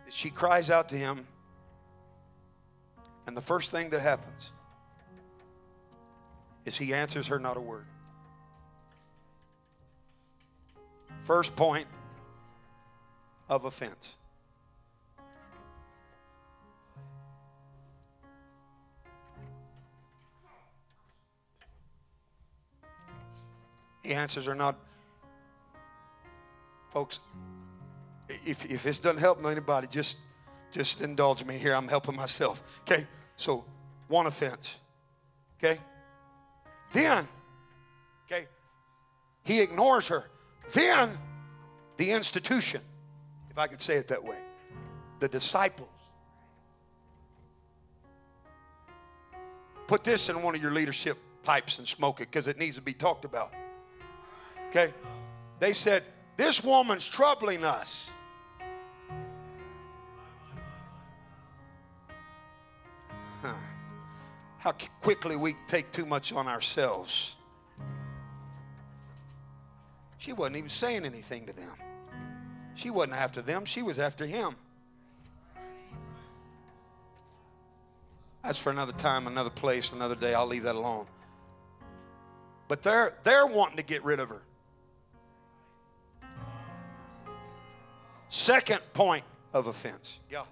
[0.04, 1.26] that she cries out to him,
[3.26, 4.52] and the first thing that happens
[6.64, 7.86] is he answers her not a word.
[11.22, 11.86] First point
[13.48, 14.14] of offense.
[24.02, 24.76] He answers her not.
[26.90, 27.20] Folks,
[28.44, 30.16] if, if this doesn't help anybody, just,
[30.70, 31.74] just indulge me here.
[31.74, 32.62] I'm helping myself.
[32.82, 33.06] Okay?
[33.36, 33.64] So,
[34.08, 34.76] one offense.
[35.58, 35.78] Okay?
[36.92, 37.28] Then,
[38.26, 38.46] okay,
[39.44, 40.24] he ignores her.
[40.72, 41.16] Then,
[41.96, 42.80] the institution,
[43.50, 44.38] if I could say it that way,
[45.20, 45.88] the disciples.
[49.86, 52.82] Put this in one of your leadership pipes and smoke it because it needs to
[52.82, 53.52] be talked about.
[54.70, 54.92] Okay?
[55.58, 56.04] They said,
[56.40, 58.10] This woman's troubling us.
[63.42, 63.52] Huh.
[64.56, 64.72] How
[65.02, 67.36] quickly we take too much on ourselves.
[70.16, 71.74] She wasn't even saying anything to them.
[72.74, 74.56] She wasn't after them, she was after him.
[78.42, 80.32] That's for another time, another place, another day.
[80.32, 81.04] I'll leave that alone.
[82.66, 84.40] But they're, they're wanting to get rid of her.
[88.30, 90.20] Second point of offense.
[90.30, 90.44] Yeah.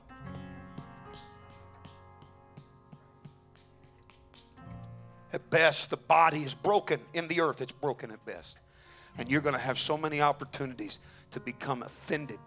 [5.33, 7.61] At best, the body is broken in the earth.
[7.61, 8.57] It's broken at best.
[9.17, 10.99] And you're going to have so many opportunities
[11.31, 12.39] to become offended.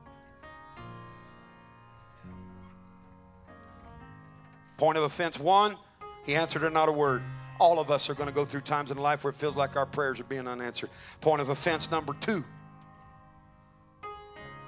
[4.77, 5.77] Point of offense one,
[6.25, 7.21] he answered her not a word.
[7.59, 9.75] All of us are going to go through times in life where it feels like
[9.77, 10.89] our prayers are being unanswered.
[11.21, 12.43] Point of offense number two,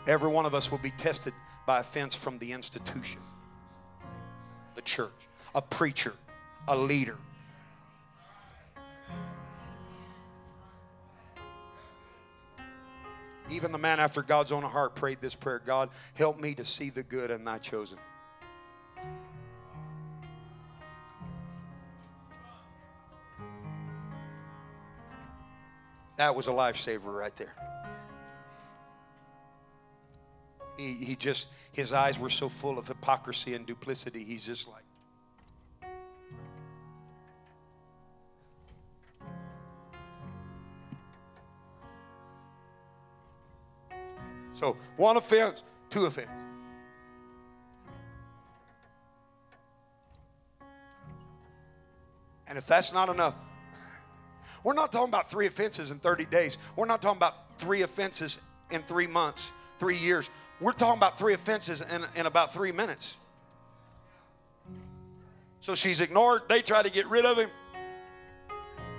[0.05, 1.33] Every one of us will be tested
[1.65, 3.21] by offense from the institution,
[4.75, 5.11] the church,
[5.55, 6.13] a preacher,
[6.67, 7.17] a leader.
[13.49, 16.89] Even the man after God's own heart prayed this prayer God, help me to see
[16.89, 17.97] the good in thy chosen.
[26.17, 27.53] That was a lifesaver right there.
[30.77, 34.83] He, he just, his eyes were so full of hypocrisy and duplicity, he's just like,
[44.53, 46.29] So, one offense, two offense.
[52.47, 53.35] And if that's not enough,
[54.63, 56.57] we're not talking about three offenses in 30 days.
[56.75, 58.39] We're not talking about three offenses
[58.69, 60.29] in three months, three years.
[60.59, 63.15] We're talking about three offenses in, in about three minutes.
[65.61, 66.43] So she's ignored.
[66.49, 67.49] They try to get rid of him.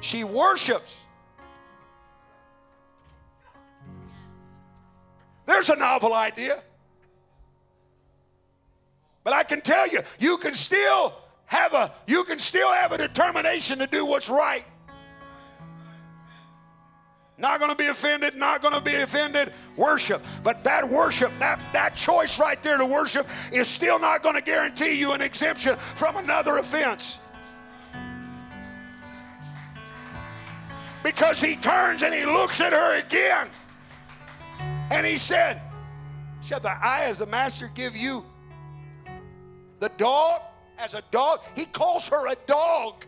[0.01, 1.01] She worships.
[5.47, 6.63] There's a novel idea.
[9.23, 11.15] But I can tell you, you can still
[11.47, 14.65] have a you can still have a determination to do what's right.
[17.37, 19.53] Not going to be offended, not going to be offended.
[19.77, 20.25] Worship.
[20.45, 24.43] But that worship, that, that choice right there to worship, is still not going to
[24.43, 27.19] guarantee you an exemption from another offense.
[31.03, 33.49] Because he turns and he looks at her again.
[34.91, 35.61] And he said,
[36.41, 38.25] Shall the I as the master give you
[39.81, 40.43] the dog
[40.79, 41.41] as a dog?
[41.57, 43.07] He calls her a dog.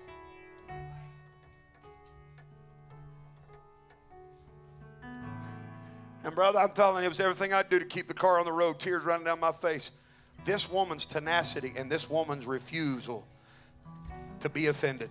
[6.27, 8.45] And brother, I'm telling you, it was everything I'd do to keep the car on
[8.45, 9.93] the road, tears running down my face.
[10.45, 13.25] This woman's tenacity and this woman's refusal
[14.41, 15.09] to be offended.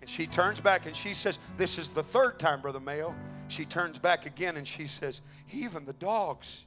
[0.00, 3.14] And she turns back and she says, This is the third time, Brother Mayo.
[3.48, 5.20] She turns back again and she says,
[5.52, 6.62] Even the dogs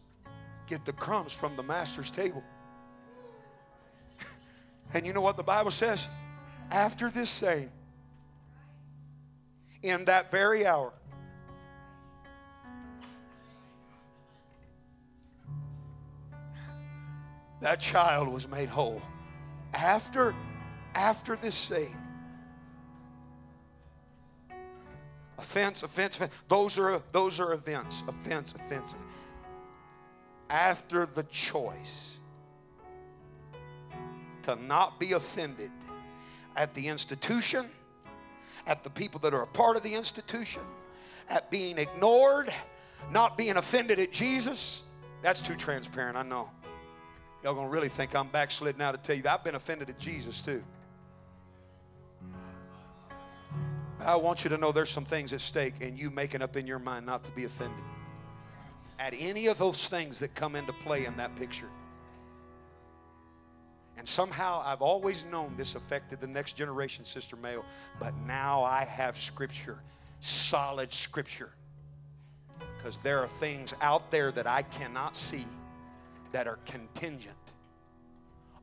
[0.67, 2.43] get the crumbs from the master's table.
[4.93, 6.07] and you know what the Bible says?
[6.69, 7.71] After this saying,
[9.81, 10.93] in that very hour,
[17.61, 19.01] that child was made whole.
[19.73, 20.35] After,
[20.95, 21.95] after this saying,
[25.37, 26.33] offense, offense, offense.
[26.47, 28.03] Those are those are events.
[28.07, 28.93] Offense, offense.
[30.49, 32.17] After the choice
[34.43, 35.71] to not be offended
[36.55, 37.69] at the institution,
[38.67, 40.61] at the people that are a part of the institution,
[41.29, 42.53] at being ignored,
[43.11, 44.83] not being offended at Jesus.
[45.21, 46.49] That's too transparent, I know.
[47.43, 49.99] Y'all gonna really think I'm backslid now to tell you that I've been offended at
[49.99, 50.63] Jesus too.
[53.97, 56.55] But I want you to know there's some things at stake, and you making up
[56.55, 57.83] in your mind not to be offended
[58.99, 61.69] at any of those things that come into play in that picture.
[63.97, 67.65] And somehow I've always known this affected the next generation, Sister Mayo,
[67.99, 69.79] but now I have scripture,
[70.19, 71.49] solid scripture.
[72.77, 75.45] Because there are things out there that I cannot see
[76.31, 77.35] that are contingent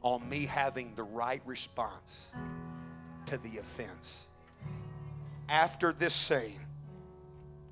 [0.03, 2.29] on me having the right response
[3.27, 4.29] to the offense.
[5.49, 6.61] After this saying,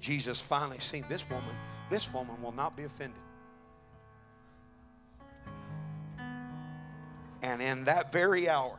[0.01, 1.55] Jesus finally seen this woman,
[1.91, 3.19] this woman will not be offended.
[7.43, 8.79] And in that very hour,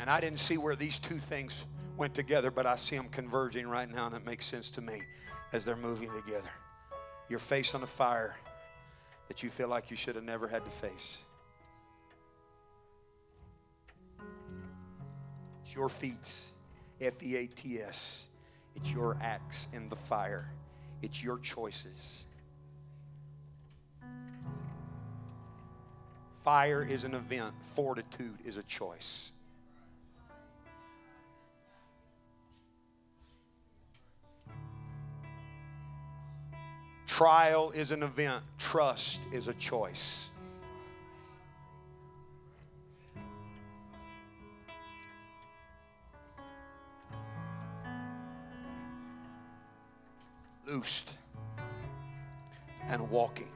[0.00, 1.64] and I didn't see where these two things
[1.96, 5.02] went together, but I see them converging right now, and it makes sense to me
[5.54, 6.50] as they're moving together.
[7.28, 8.36] You're facing a fire
[9.28, 11.18] that you feel like you should have never had to face.
[15.64, 16.30] It's your feet,
[17.00, 18.26] F E A T S.
[18.74, 20.50] It's your acts in the fire.
[21.00, 22.24] It's your choices.
[26.42, 29.30] Fire is an event, fortitude is a choice.
[37.16, 40.30] Trial is an event, trust is a choice.
[50.66, 51.12] Loosed
[52.88, 53.46] and walking.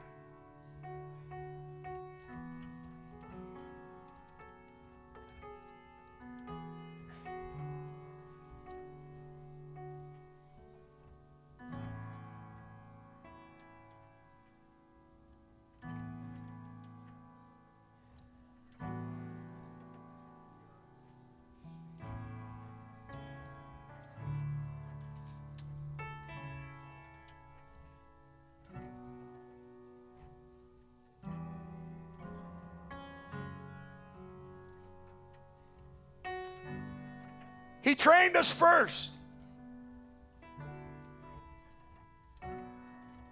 [38.19, 39.11] Trained us first.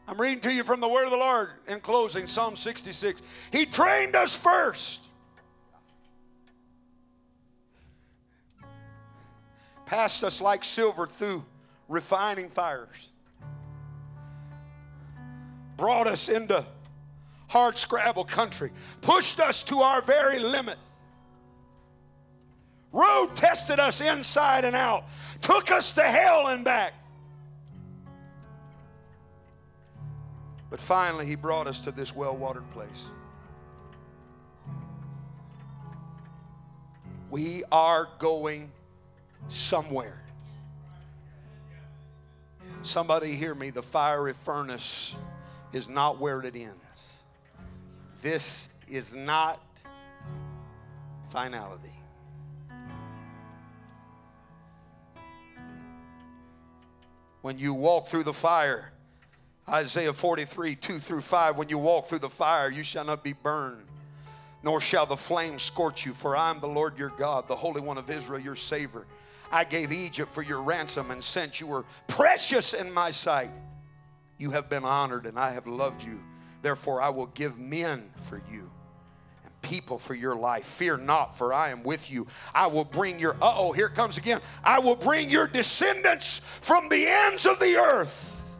[0.07, 3.21] I'm reading to you from the word of the Lord in closing, Psalm 66.
[3.51, 5.01] He trained us first.
[9.85, 11.43] Passed us like silver through
[11.89, 13.09] refining fires.
[15.75, 16.65] Brought us into
[17.49, 18.71] hard scrabble country.
[19.01, 20.77] Pushed us to our very limit
[22.91, 25.05] road tested us inside and out,
[25.41, 26.93] took us to hell and back.
[30.69, 33.05] But finally, He brought us to this well watered place.
[37.29, 38.71] We are going
[39.47, 40.21] somewhere.
[42.83, 43.69] Somebody hear me.
[43.69, 45.15] The fiery furnace
[45.73, 46.73] is not where it ends.
[48.21, 49.59] This is not
[51.29, 51.96] finality.
[57.47, 58.91] When you walk through the fire.
[59.69, 61.57] Isaiah 43, 2 through 5.
[61.57, 63.85] When you walk through the fire, you shall not be burned,
[64.63, 67.79] nor shall the flame scorch you, for I am the Lord your God, the Holy
[67.79, 69.05] One of Israel, your Savior.
[69.49, 73.51] I gave Egypt for your ransom, and since you were precious in my sight,
[74.37, 76.19] you have been honored, and I have loved you.
[76.61, 78.69] Therefore, I will give men for you
[79.67, 80.65] people for your life.
[80.65, 82.25] Fear not, for I am with you.
[82.55, 84.39] I will bring your, uh oh, here comes again.
[84.63, 88.55] I will bring your descendants from the ends of the earth.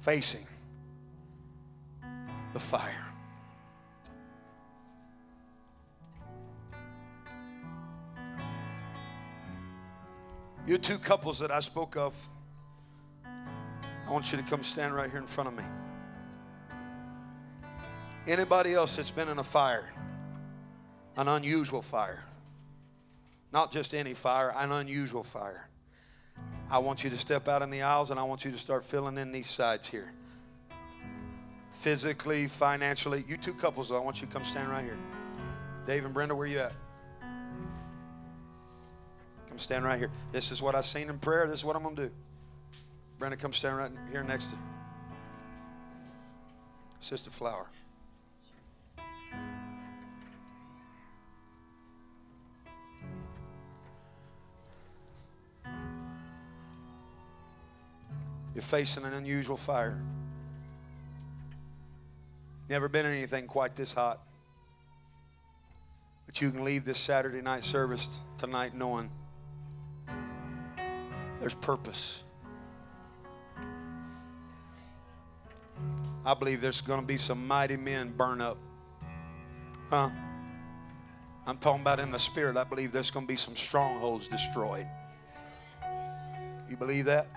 [0.00, 0.46] Facing
[2.52, 3.06] the fire.
[10.66, 12.12] You two couples that I spoke of,
[14.06, 15.64] I want you to come stand right here in front of me.
[18.26, 19.92] Anybody else that's been in a fire,
[21.16, 22.24] an unusual fire,
[23.52, 25.68] not just any fire, an unusual fire.
[26.70, 28.84] I want you to step out in the aisles and I want you to start
[28.84, 30.12] filling in these sides here.
[31.74, 33.24] Physically, financially.
[33.28, 34.98] You two couples, I want you to come stand right here.
[35.86, 36.72] Dave and Brenda, where you at?
[39.48, 40.10] Come stand right here.
[40.32, 41.46] This is what I've seen in prayer.
[41.46, 42.10] This is what I'm going to do.
[43.18, 44.56] Brenda, come stand right here next to
[47.00, 47.66] Sister Flower.
[58.54, 59.98] You're facing an unusual fire.
[62.68, 64.20] Never been anything quite this hot.
[66.26, 69.10] But you can leave this Saturday night service tonight knowing
[71.40, 72.22] there's purpose.
[76.26, 78.58] I believe there's going to be some mighty men burn up.
[79.88, 80.10] Huh?
[81.46, 82.56] I'm talking about in the spirit.
[82.56, 84.88] I believe there's going to be some strongholds destroyed.
[86.68, 87.28] You believe that?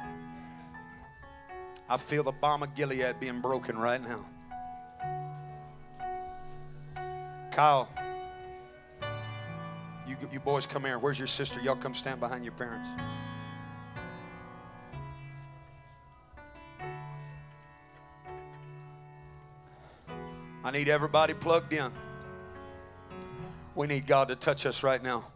[1.88, 4.26] I feel the balm of Gilead being broken right now.
[7.52, 7.90] Kyle,
[10.08, 10.98] you, you boys come here.
[10.98, 11.60] Where's your sister?
[11.62, 12.90] Y'all come stand behind your parents.
[20.64, 21.92] I need everybody plugged in.
[23.76, 25.28] We need God to touch us right now.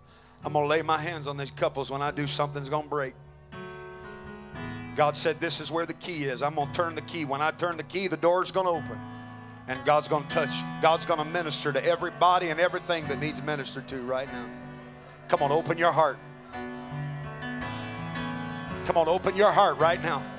[0.44, 1.90] I'm going to lay my hands on these couples.
[1.90, 3.14] When I do, something's going to break.
[4.96, 6.42] God said, This is where the key is.
[6.42, 7.26] I'm going to turn the key.
[7.26, 9.00] When I turn the key, the door's going to open.
[9.68, 10.52] And God's going to touch,
[10.82, 14.50] God's going to minister to everybody and everything that needs ministered to right now.
[15.30, 16.18] Come on, open your heart.
[18.86, 20.30] Come on, open your heart right now.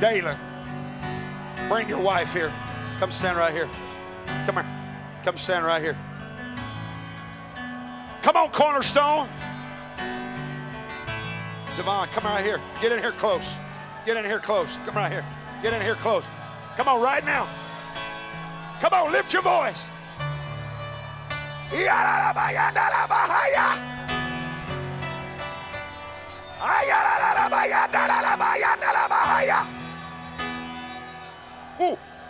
[0.00, 0.36] Dalen,
[1.70, 2.52] bring your wife here.
[2.98, 3.70] Come stand right here.
[4.44, 4.66] Come here.
[5.22, 5.96] Come stand right here.
[8.22, 9.28] Come on, Cornerstone.
[11.76, 12.60] Devon, come right here.
[12.82, 13.54] Get in here close.
[14.04, 14.78] Get in here close.
[14.84, 15.24] Come right here.
[15.62, 16.26] Get in here close.
[16.76, 17.48] Come on, right now.
[18.80, 19.90] Come on, lift your voice.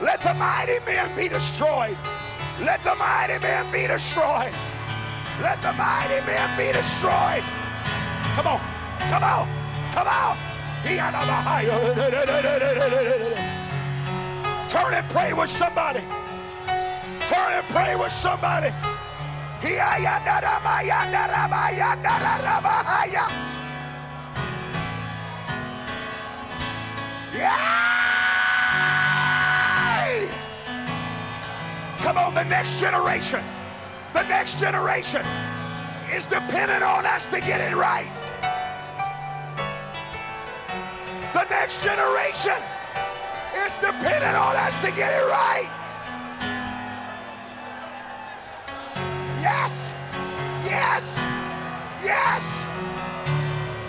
[0.00, 1.96] let the mighty men be destroyed.
[2.60, 4.54] Let the mighty men be destroyed.
[5.40, 7.44] Let the mighty men be destroyed.
[8.34, 8.60] Come on,
[9.08, 9.48] come on,
[9.92, 10.38] come on.
[14.68, 16.00] Turn and pray with somebody.
[17.26, 18.72] Turn and pray with somebody.
[27.32, 28.15] Yay!
[32.06, 33.42] Come on, the next generation,
[34.12, 35.26] the next generation
[36.14, 38.08] is dependent on us to get it right.
[41.34, 42.62] The next generation
[43.56, 45.68] is dependent on us to get it right.
[49.40, 49.92] Yes,
[50.64, 51.18] yes,
[52.04, 52.64] yes.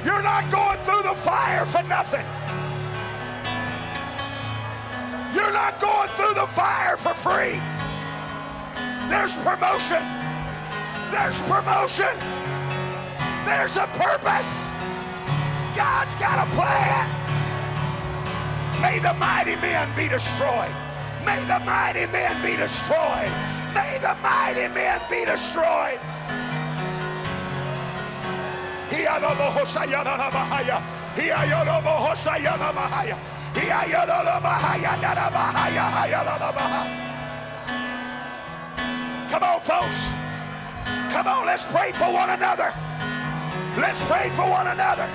[0.04, 2.26] You're not going through the fire for nothing.
[5.36, 7.77] You're not going through the fire for free.
[9.10, 10.04] There's promotion.
[11.12, 12.16] There's promotion.
[13.46, 14.68] There's a purpose.
[15.76, 17.08] God's got a plan.
[18.82, 20.76] May the mighty men be destroyed.
[21.26, 23.32] May the mighty men be destroyed.
[23.74, 26.00] May the mighty men be destroyed.
[39.30, 40.00] Come on, folks.
[41.12, 42.74] Come on, let's pray for one another.
[43.78, 45.08] Let's pray for one another.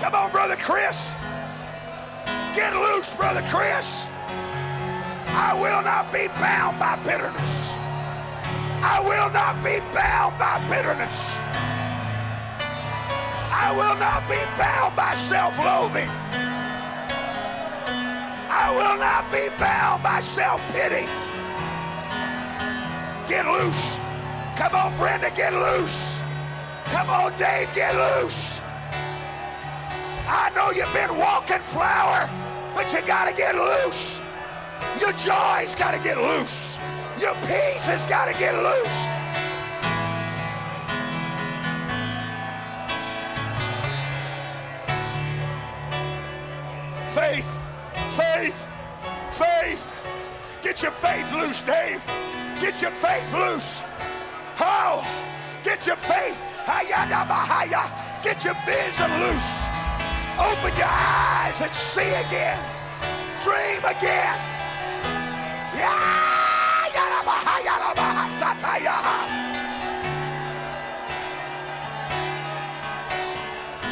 [0.00, 1.12] Come on, Brother Chris.
[2.54, 4.06] Get loose, Brother Chris.
[5.26, 7.68] I will not be bound by bitterness.
[8.82, 11.43] I will not be bound by bitterness.
[13.66, 16.10] I will not be bound by self-loathing.
[18.50, 21.06] I will not be bound by self-pity.
[23.26, 23.96] Get loose.
[24.54, 26.20] Come on, Brenda, get loose.
[26.92, 28.60] Come on, Dave, get loose.
[30.28, 32.28] I know you've been walking flower,
[32.74, 34.20] but you got to get loose.
[35.00, 36.78] Your joy's got to get loose.
[37.18, 39.23] Your peace has got to get loose.
[51.54, 52.02] Loose, Dave.
[52.60, 53.82] Get your faith loose.
[54.56, 55.04] How?
[55.62, 56.38] Get your faith.
[58.22, 59.62] Get your vision loose.
[60.38, 62.58] Open your eyes and see again.
[63.42, 64.40] Dream again.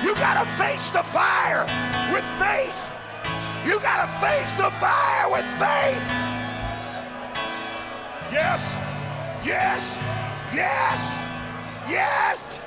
[0.03, 1.67] You gotta face the fire
[2.13, 2.95] with faith.
[3.65, 6.32] You gotta face the fire with faith.
[8.33, 8.79] Yes,
[9.45, 9.99] yes,
[10.55, 11.19] yes,
[11.87, 12.59] yes.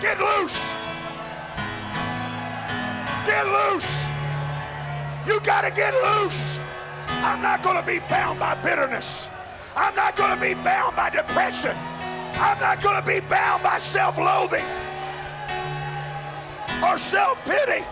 [0.00, 0.72] Get loose.
[3.24, 4.13] Get loose.
[5.26, 6.58] You got to get loose.
[7.08, 9.28] I'm not going to be bound by bitterness.
[9.76, 11.76] I'm not going to be bound by depression.
[12.34, 14.64] I'm not going to be bound by self-loathing
[16.82, 17.84] or self-pity.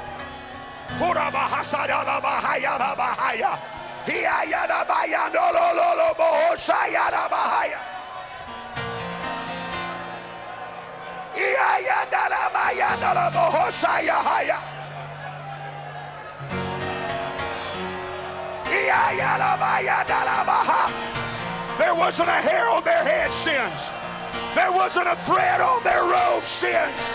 [21.78, 23.90] There wasn't a hair on their head sins.
[24.55, 27.12] There wasn't a thread on their robe sins.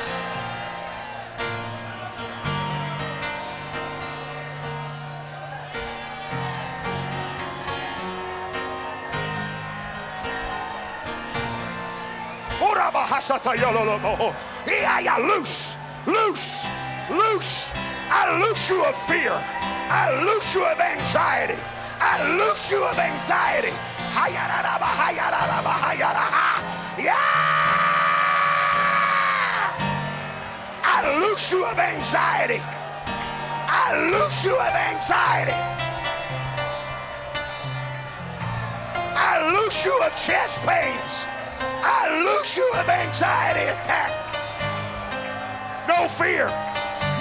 [15.17, 15.75] Loose,
[16.05, 16.65] loose,
[17.09, 17.71] loose.
[18.09, 19.56] I loose you of fear.
[19.89, 21.55] I loose you of anxiety.
[21.99, 23.71] I loose you of anxiety.
[26.99, 27.13] Yeah!
[30.83, 32.61] I loose you of anxiety.
[33.69, 35.55] I loose you of anxiety.
[39.15, 41.25] I loose you of chest pains.
[41.61, 44.23] I loose you of anxiety attacks.
[45.87, 46.47] No fear.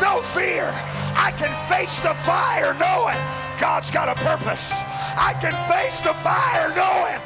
[0.00, 0.95] No fear.
[1.16, 3.18] I can face the fire knowing
[3.58, 4.72] God's got a purpose.
[5.16, 7.25] I can face the fire knowing.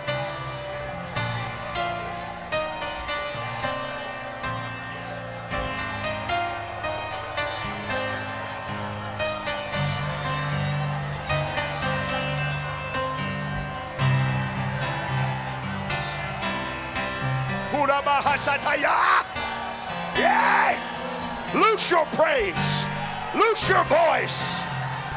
[23.70, 24.38] Your voice.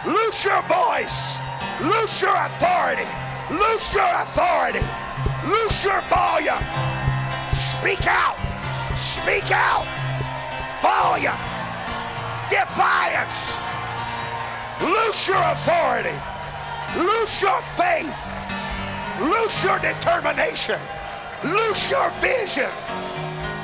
[0.05, 1.37] Loose your voice.
[1.81, 3.09] Loose your authority.
[3.49, 4.85] Loose your authority.
[5.47, 6.63] Loose your volume.
[7.51, 8.37] Speak out.
[8.95, 9.89] Speak out.
[10.85, 11.41] Volume.
[12.53, 13.57] Defiance.
[14.81, 16.15] Loose your authority.
[16.95, 18.13] Loose your faith.
[19.19, 20.79] Loose your determination.
[21.43, 22.69] Loose your vision.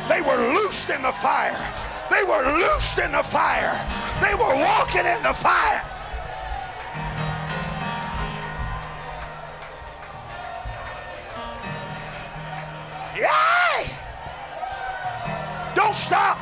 [0.09, 1.78] They were loosed in the fire.
[2.09, 3.77] They were loosed in the fire.
[4.21, 5.83] They were walking in the fire.
[13.15, 13.91] Yay!
[15.75, 16.37] Don't stop.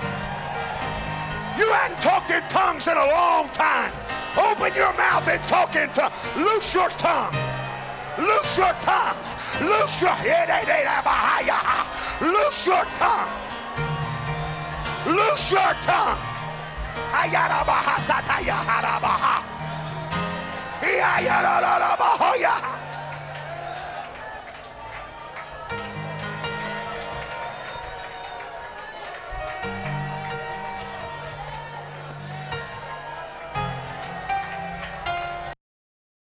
[1.57, 3.91] You hadn't talked in tongues in a long time.
[4.37, 6.13] Open your mouth and talk in tongues.
[6.35, 7.35] Loose your tongue.
[8.17, 9.17] Loose your tongue.
[9.61, 10.15] Loose your...
[12.21, 13.46] Loose your tongue.
[15.07, 16.27] Loose your tongue.